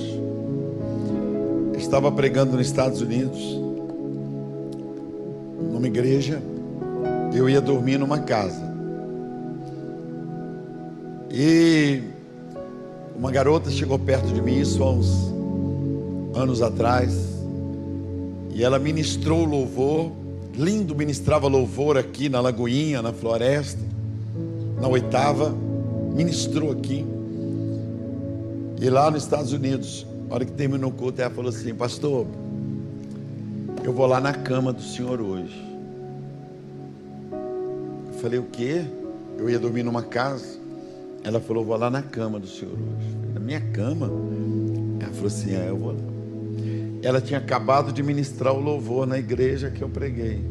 Eu 1.72 1.78
estava 1.78 2.12
pregando 2.12 2.57
nos 2.57 2.66
Estados 2.66 3.01
Unidos, 3.01 3.41
numa 5.70 5.86
igreja, 5.86 6.43
eu 7.34 7.49
ia 7.49 7.61
dormir 7.61 7.99
numa 7.99 8.18
casa. 8.18 8.70
E 11.33 12.03
uma 13.14 13.31
garota 13.31 13.70
chegou 13.70 13.99
perto 13.99 14.26
de 14.26 14.43
mim, 14.43 14.59
isso 14.59 14.83
há 14.83 14.91
uns 14.91 15.33
anos 16.35 16.61
atrás, 16.61 17.14
e 18.53 18.64
ela 18.64 18.78
ministrou 18.78 19.45
louvor, 19.45 20.11
lindo, 20.55 20.95
ministrava 20.95 21.47
louvor 21.47 21.97
aqui 21.97 22.28
na 22.28 22.41
Lagoinha, 22.41 23.01
na 23.01 23.12
floresta, 23.12 23.81
na 24.81 24.89
oitava, 24.89 25.55
ministrou 26.14 26.72
aqui. 26.72 27.07
E 28.81 28.91
lá 28.91 29.11
nos 29.11 29.22
Estados 29.22 29.53
Unidos, 29.53 30.07
na 30.28 30.35
hora 30.35 30.45
que 30.45 30.53
terminou 30.53 30.91
o 30.91 30.93
culto, 30.93 31.20
ela 31.20 31.31
falou 31.31 31.51
assim: 31.51 31.74
Pastor, 31.74 32.26
eu 33.85 33.93
vou 33.93 34.07
lá 34.07 34.20
na 34.20 34.33
cama 34.33 34.72
do 34.72 34.83
senhor 34.83 35.20
hoje. 35.20 35.62
Eu 37.33 38.18
falei: 38.20 38.39
O 38.39 38.45
quê? 38.45 38.85
Eu 39.39 39.49
ia 39.49 39.59
dormir 39.59 39.83
numa 39.83 40.03
casa. 40.03 40.60
Ela 41.23 41.41
falou: 41.41 41.64
Vou 41.64 41.77
lá 41.77 41.91
na 41.91 42.03
cama 42.03 42.39
do 42.39 42.47
senhor 42.47 42.73
hoje. 42.73 43.16
Na 43.35 43.41
minha 43.41 43.61
cama? 43.61 44.11
Ela 45.01 45.12
falou 45.12 45.27
assim: 45.27 45.55
É, 45.55 45.68
eu 45.68 45.77
vou 45.77 45.93
lá. 45.93 45.99
Ela 47.03 47.21
tinha 47.21 47.39
acabado 47.39 47.93
de 47.93 48.03
ministrar 48.03 48.53
o 48.55 48.61
louvor 48.61 49.07
na 49.07 49.18
igreja 49.18 49.71
que 49.71 49.83
eu 49.83 49.89
preguei. 49.89 50.45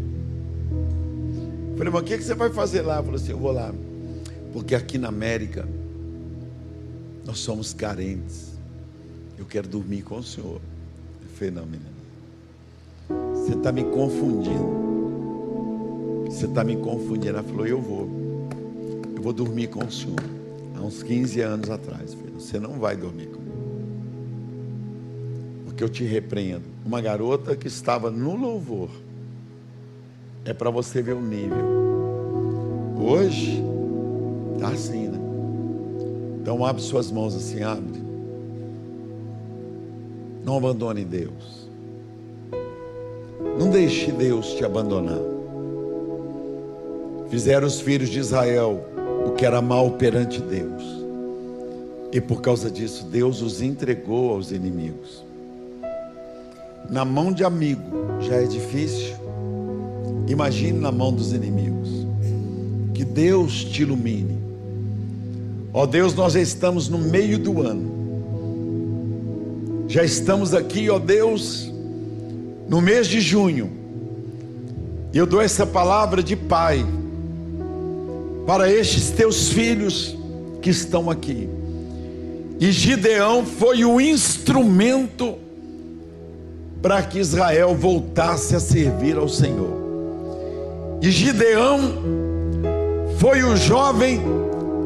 Falei, 1.77 1.93
mas 1.93 2.01
o 2.01 2.05
que 2.05 2.17
você 2.17 2.33
vai 2.33 2.49
fazer 2.49 2.81
lá? 2.81 2.95
Ela 2.95 3.03
falou 3.03 3.19
assim: 3.19 3.31
Eu 3.31 3.37
vou 3.37 3.51
lá. 3.51 3.73
Porque 4.53 4.73
aqui 4.75 4.97
na 4.97 5.09
América, 5.09 5.67
nós 7.25 7.39
somos 7.39 7.73
carentes. 7.73 8.49
Eu 9.37 9.45
quero 9.45 9.67
dormir 9.67 10.01
com 10.01 10.17
o 10.17 10.23
senhor. 10.23 10.59
Falei: 11.35 11.51
Não, 11.51 11.65
menina. 11.65 11.89
Você 13.33 13.53
está 13.55 13.71
me 13.71 13.83
confundindo. 13.85 14.89
Você 16.25 16.45
está 16.45 16.63
me 16.63 16.75
confundindo. 16.77 17.29
Ela 17.29 17.43
falou: 17.43 17.65
Eu 17.65 17.81
vou. 17.81 18.07
Eu 19.15 19.21
vou 19.21 19.33
dormir 19.33 19.67
com 19.67 19.83
o 19.83 19.91
senhor. 19.91 20.38
Há 20.79 20.81
uns 20.81 21.03
15 21.03 21.41
anos 21.41 21.69
atrás, 21.69 22.13
filho. 22.13 22.39
Você 22.39 22.57
não 22.57 22.79
vai 22.79 22.95
dormir 22.95 23.27
comigo. 23.27 23.49
Porque 25.65 25.83
eu 25.83 25.89
te 25.89 26.05
repreendo. 26.05 26.63
Uma 26.85 27.01
garota 27.01 27.53
que 27.55 27.67
estava 27.67 28.09
no 28.09 28.37
louvor. 28.37 28.89
É 30.45 30.53
para 30.53 30.69
você 30.69 31.01
ver 31.01 31.13
o 31.13 31.21
nível. 31.21 31.79
Hoje, 32.97 33.61
está 34.55 34.69
assim, 34.69 35.07
né? 35.07 35.19
Então 36.41 36.65
abre 36.65 36.81
suas 36.81 37.11
mãos 37.11 37.35
assim, 37.35 37.61
abre. 37.61 38.01
Não 40.45 40.57
abandone 40.57 41.03
Deus. 41.03 41.67
Não 43.57 43.69
deixe 43.69 44.13
Deus 44.13 44.53
te 44.53 44.63
abandonar. 44.63 45.19
Fizeram 47.29 47.67
os 47.67 47.81
filhos 47.81 48.09
de 48.09 48.19
Israel 48.19 48.81
o 49.25 49.31
que 49.31 49.45
era 49.45 49.61
mal 49.61 49.91
perante 49.91 50.41
Deus. 50.41 50.83
E 52.11 52.19
por 52.19 52.41
causa 52.41 52.71
disso, 52.71 53.05
Deus 53.05 53.41
os 53.41 53.61
entregou 53.61 54.33
aos 54.33 54.51
inimigos. 54.51 55.23
Na 56.89 57.05
mão 57.05 57.31
de 57.31 57.43
amigo 57.43 57.81
já 58.19 58.35
é 58.35 58.45
difícil. 58.45 59.15
Imagine 60.27 60.79
na 60.79 60.91
mão 60.91 61.13
dos 61.13 61.33
inimigos. 61.33 61.89
Que 62.93 63.05
Deus 63.05 63.63
te 63.63 63.83
ilumine. 63.83 64.37
Ó 65.71 65.85
Deus, 65.85 66.15
nós 66.15 66.33
já 66.33 66.41
estamos 66.41 66.89
no 66.89 66.97
meio 66.97 67.37
do 67.37 67.61
ano. 67.61 67.99
Já 69.87 70.03
estamos 70.03 70.53
aqui, 70.53 70.89
ó 70.89 70.99
Deus, 70.99 71.71
no 72.67 72.81
mês 72.81 73.07
de 73.07 73.19
junho. 73.21 73.71
E 75.13 75.17
eu 75.17 75.25
dou 75.25 75.41
essa 75.41 75.65
palavra 75.65 76.21
de 76.21 76.35
pai 76.35 76.85
para 78.49 78.67
estes 78.67 79.11
teus 79.11 79.49
filhos 79.49 80.17
que 80.59 80.71
estão 80.71 81.07
aqui. 81.07 81.47
E 82.59 82.71
Gideão 82.71 83.45
foi 83.45 83.85
o 83.85 84.01
instrumento 84.01 85.35
para 86.81 86.99
que 87.03 87.19
Israel 87.19 87.75
voltasse 87.75 88.55
a 88.55 88.59
servir 88.59 89.17
ao 89.17 89.29
Senhor. 89.29 89.69
E 90.99 91.11
Gideão 91.11 91.79
foi 93.19 93.43
o 93.43 93.55
jovem 93.55 94.19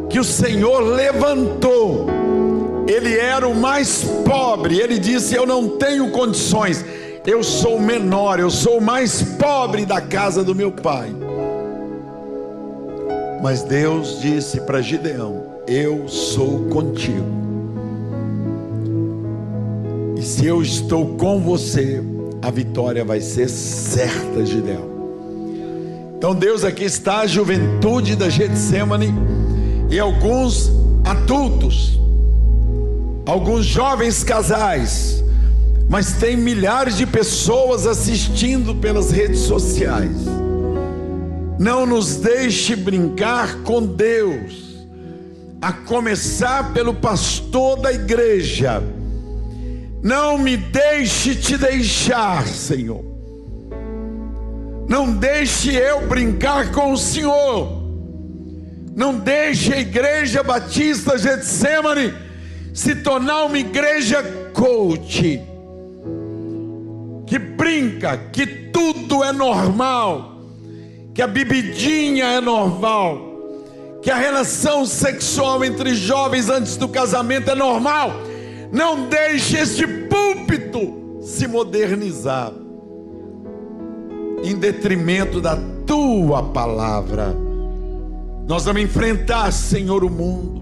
que 0.10 0.20
o 0.20 0.26
Senhor 0.26 0.82
levantou. 0.82 2.08
Ele 2.86 3.18
era 3.18 3.48
o 3.48 3.56
mais 3.56 4.04
pobre. 4.26 4.78
Ele 4.78 5.00
disse: 5.00 5.36
Eu 5.36 5.46
não 5.46 5.78
tenho 5.78 6.12
condições. 6.12 6.84
Eu 7.26 7.42
sou 7.42 7.78
o 7.78 7.82
menor, 7.82 8.42
eu 8.42 8.50
sou 8.50 8.80
o 8.80 8.82
mais 8.82 9.22
pobre 9.22 9.86
da 9.86 10.02
casa 10.02 10.44
do 10.44 10.54
meu 10.54 10.70
pai. 10.70 11.23
Mas 13.44 13.62
Deus 13.62 14.22
disse 14.22 14.62
para 14.62 14.82
Gideão: 14.82 15.44
Eu 15.68 16.08
sou 16.08 16.62
contigo. 16.70 17.28
E 20.18 20.22
se 20.22 20.46
eu 20.46 20.62
estou 20.62 21.18
com 21.18 21.42
você, 21.42 22.02
a 22.42 22.50
vitória 22.50 23.04
vai 23.04 23.20
ser 23.20 23.50
certa, 23.50 24.46
Gideão. 24.46 24.94
Então 26.18 26.34
Deus 26.34 26.64
aqui 26.64 26.86
está 26.86 27.20
a 27.20 27.28
juventude 27.28 28.16
da 28.16 28.30
Getsemane 28.30 29.14
e 29.90 30.00
alguns 30.00 30.72
adultos, 31.04 32.00
alguns 33.26 33.66
jovens 33.66 34.24
casais, 34.24 35.22
mas 35.90 36.14
tem 36.14 36.38
milhares 36.38 36.96
de 36.96 37.06
pessoas 37.06 37.86
assistindo 37.86 38.74
pelas 38.76 39.12
redes 39.12 39.40
sociais. 39.40 40.43
Não 41.60 41.86
nos 41.86 42.18
deixe 42.18 42.76
brincar 42.76 43.62
com 43.64 43.86
Deus, 43.86 44.86
a 45.62 45.72
começar 45.72 46.74
pelo 46.74 46.94
pastor 46.94 47.80
da 47.80 47.94
igreja. 47.94 48.82
Não 50.02 50.38
me 50.38 50.58
deixe 50.58 51.36
te 51.36 51.58
deixar, 51.58 52.46
Senhor. 52.48 53.06
Não 54.90 55.16
deixe 55.16 55.74
eu 55.74 56.08
brincar 56.08 56.72
com 56.72 56.92
o 56.92 56.98
Senhor. 56.98 57.84
Não 58.96 59.18
deixe 59.18 59.74
a 59.74 59.80
igreja 59.80 60.44
batista 60.44 61.18
Getsemane 61.18 62.14
se 62.74 62.96
tornar 62.96 63.46
uma 63.46 63.58
igreja 63.58 64.22
coach 64.54 65.42
que 67.26 67.40
brinca, 67.40 68.18
que 68.32 68.46
tudo 68.46 69.24
é 69.24 69.32
normal 69.32 70.33
que 71.14 71.22
a 71.22 71.28
bebidinha 71.28 72.26
é 72.26 72.42
normal, 72.42 73.20
que 74.02 74.10
a 74.10 74.16
relação 74.16 74.86
sexual 74.86 75.64
entre 75.64 75.94
jovens 75.94 76.50
antes 76.50 76.76
do 76.76 76.88
casamento 76.88 77.52
é 77.52 77.56
normal. 77.56 78.12
Não 78.72 79.08
deixe 79.08 79.58
este 79.58 79.86
púlpito 79.86 81.20
se 81.22 81.48
modernizar 81.48 82.52
em 84.44 84.56
detrimento 84.56 85.40
da 85.40 85.58
tua 85.86 86.42
palavra. 86.42 87.36
Nós 88.48 88.66
vamos 88.66 88.82
enfrentar, 88.82 89.52
Senhor, 89.52 90.04
o 90.04 90.10
mundo. 90.10 90.62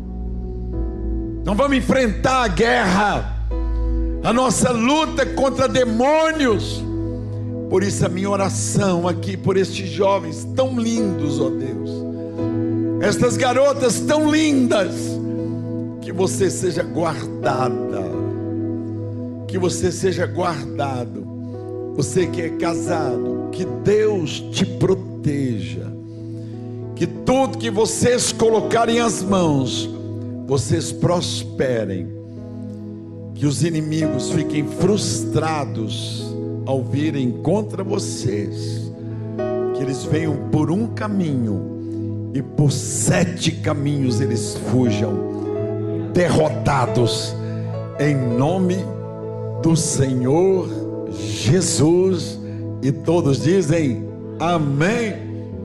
Não 1.43 1.55
vamos 1.55 1.77
enfrentar 1.77 2.43
a 2.43 2.47
guerra. 2.47 3.37
A 4.23 4.31
nossa 4.31 4.71
luta 4.71 5.25
contra 5.25 5.67
demônios 5.67 6.83
por 7.71 7.83
isso 7.83 8.05
a 8.05 8.09
minha 8.09 8.29
oração 8.29 9.07
aqui 9.07 9.37
por 9.37 9.55
estes 9.55 9.89
jovens 9.89 10.45
tão 10.57 10.77
lindos, 10.77 11.39
ó 11.39 11.49
Deus. 11.49 11.89
Estas 12.99 13.37
garotas 13.37 14.01
tão 14.01 14.29
lindas, 14.29 14.93
que 16.01 16.11
você 16.11 16.49
seja 16.49 16.83
guardada. 16.83 18.03
Que 19.47 19.57
você 19.57 19.89
seja 19.89 20.25
guardado. 20.25 21.25
Você 21.95 22.27
que 22.27 22.41
é 22.41 22.49
casado, 22.49 23.47
que 23.53 23.63
Deus 23.63 24.41
te 24.51 24.65
proteja. 24.65 25.89
Que 26.93 27.07
tudo 27.07 27.57
que 27.57 27.71
vocês 27.71 28.33
colocarem 28.33 28.99
as 28.99 29.23
mãos, 29.23 29.89
vocês 30.45 30.91
prosperem. 30.91 32.05
Que 33.33 33.45
os 33.45 33.63
inimigos 33.63 34.29
fiquem 34.29 34.67
frustrados 34.67 36.30
ao 36.65 36.83
virem 36.83 37.31
contra 37.31 37.83
vocês, 37.83 38.91
que 39.75 39.83
eles 39.83 40.03
venham 40.03 40.49
por 40.51 40.71
um 40.71 40.87
caminho 40.87 42.31
e 42.33 42.41
por 42.41 42.71
sete 42.71 43.51
caminhos 43.51 44.21
eles 44.21 44.57
fujam, 44.69 45.13
derrotados, 46.13 47.35
em 47.99 48.15
nome 48.15 48.77
do 49.61 49.75
Senhor 49.75 50.67
Jesus. 51.11 52.39
E 52.81 52.91
todos 52.91 53.41
dizem 53.41 54.05
amém. 54.39 55.30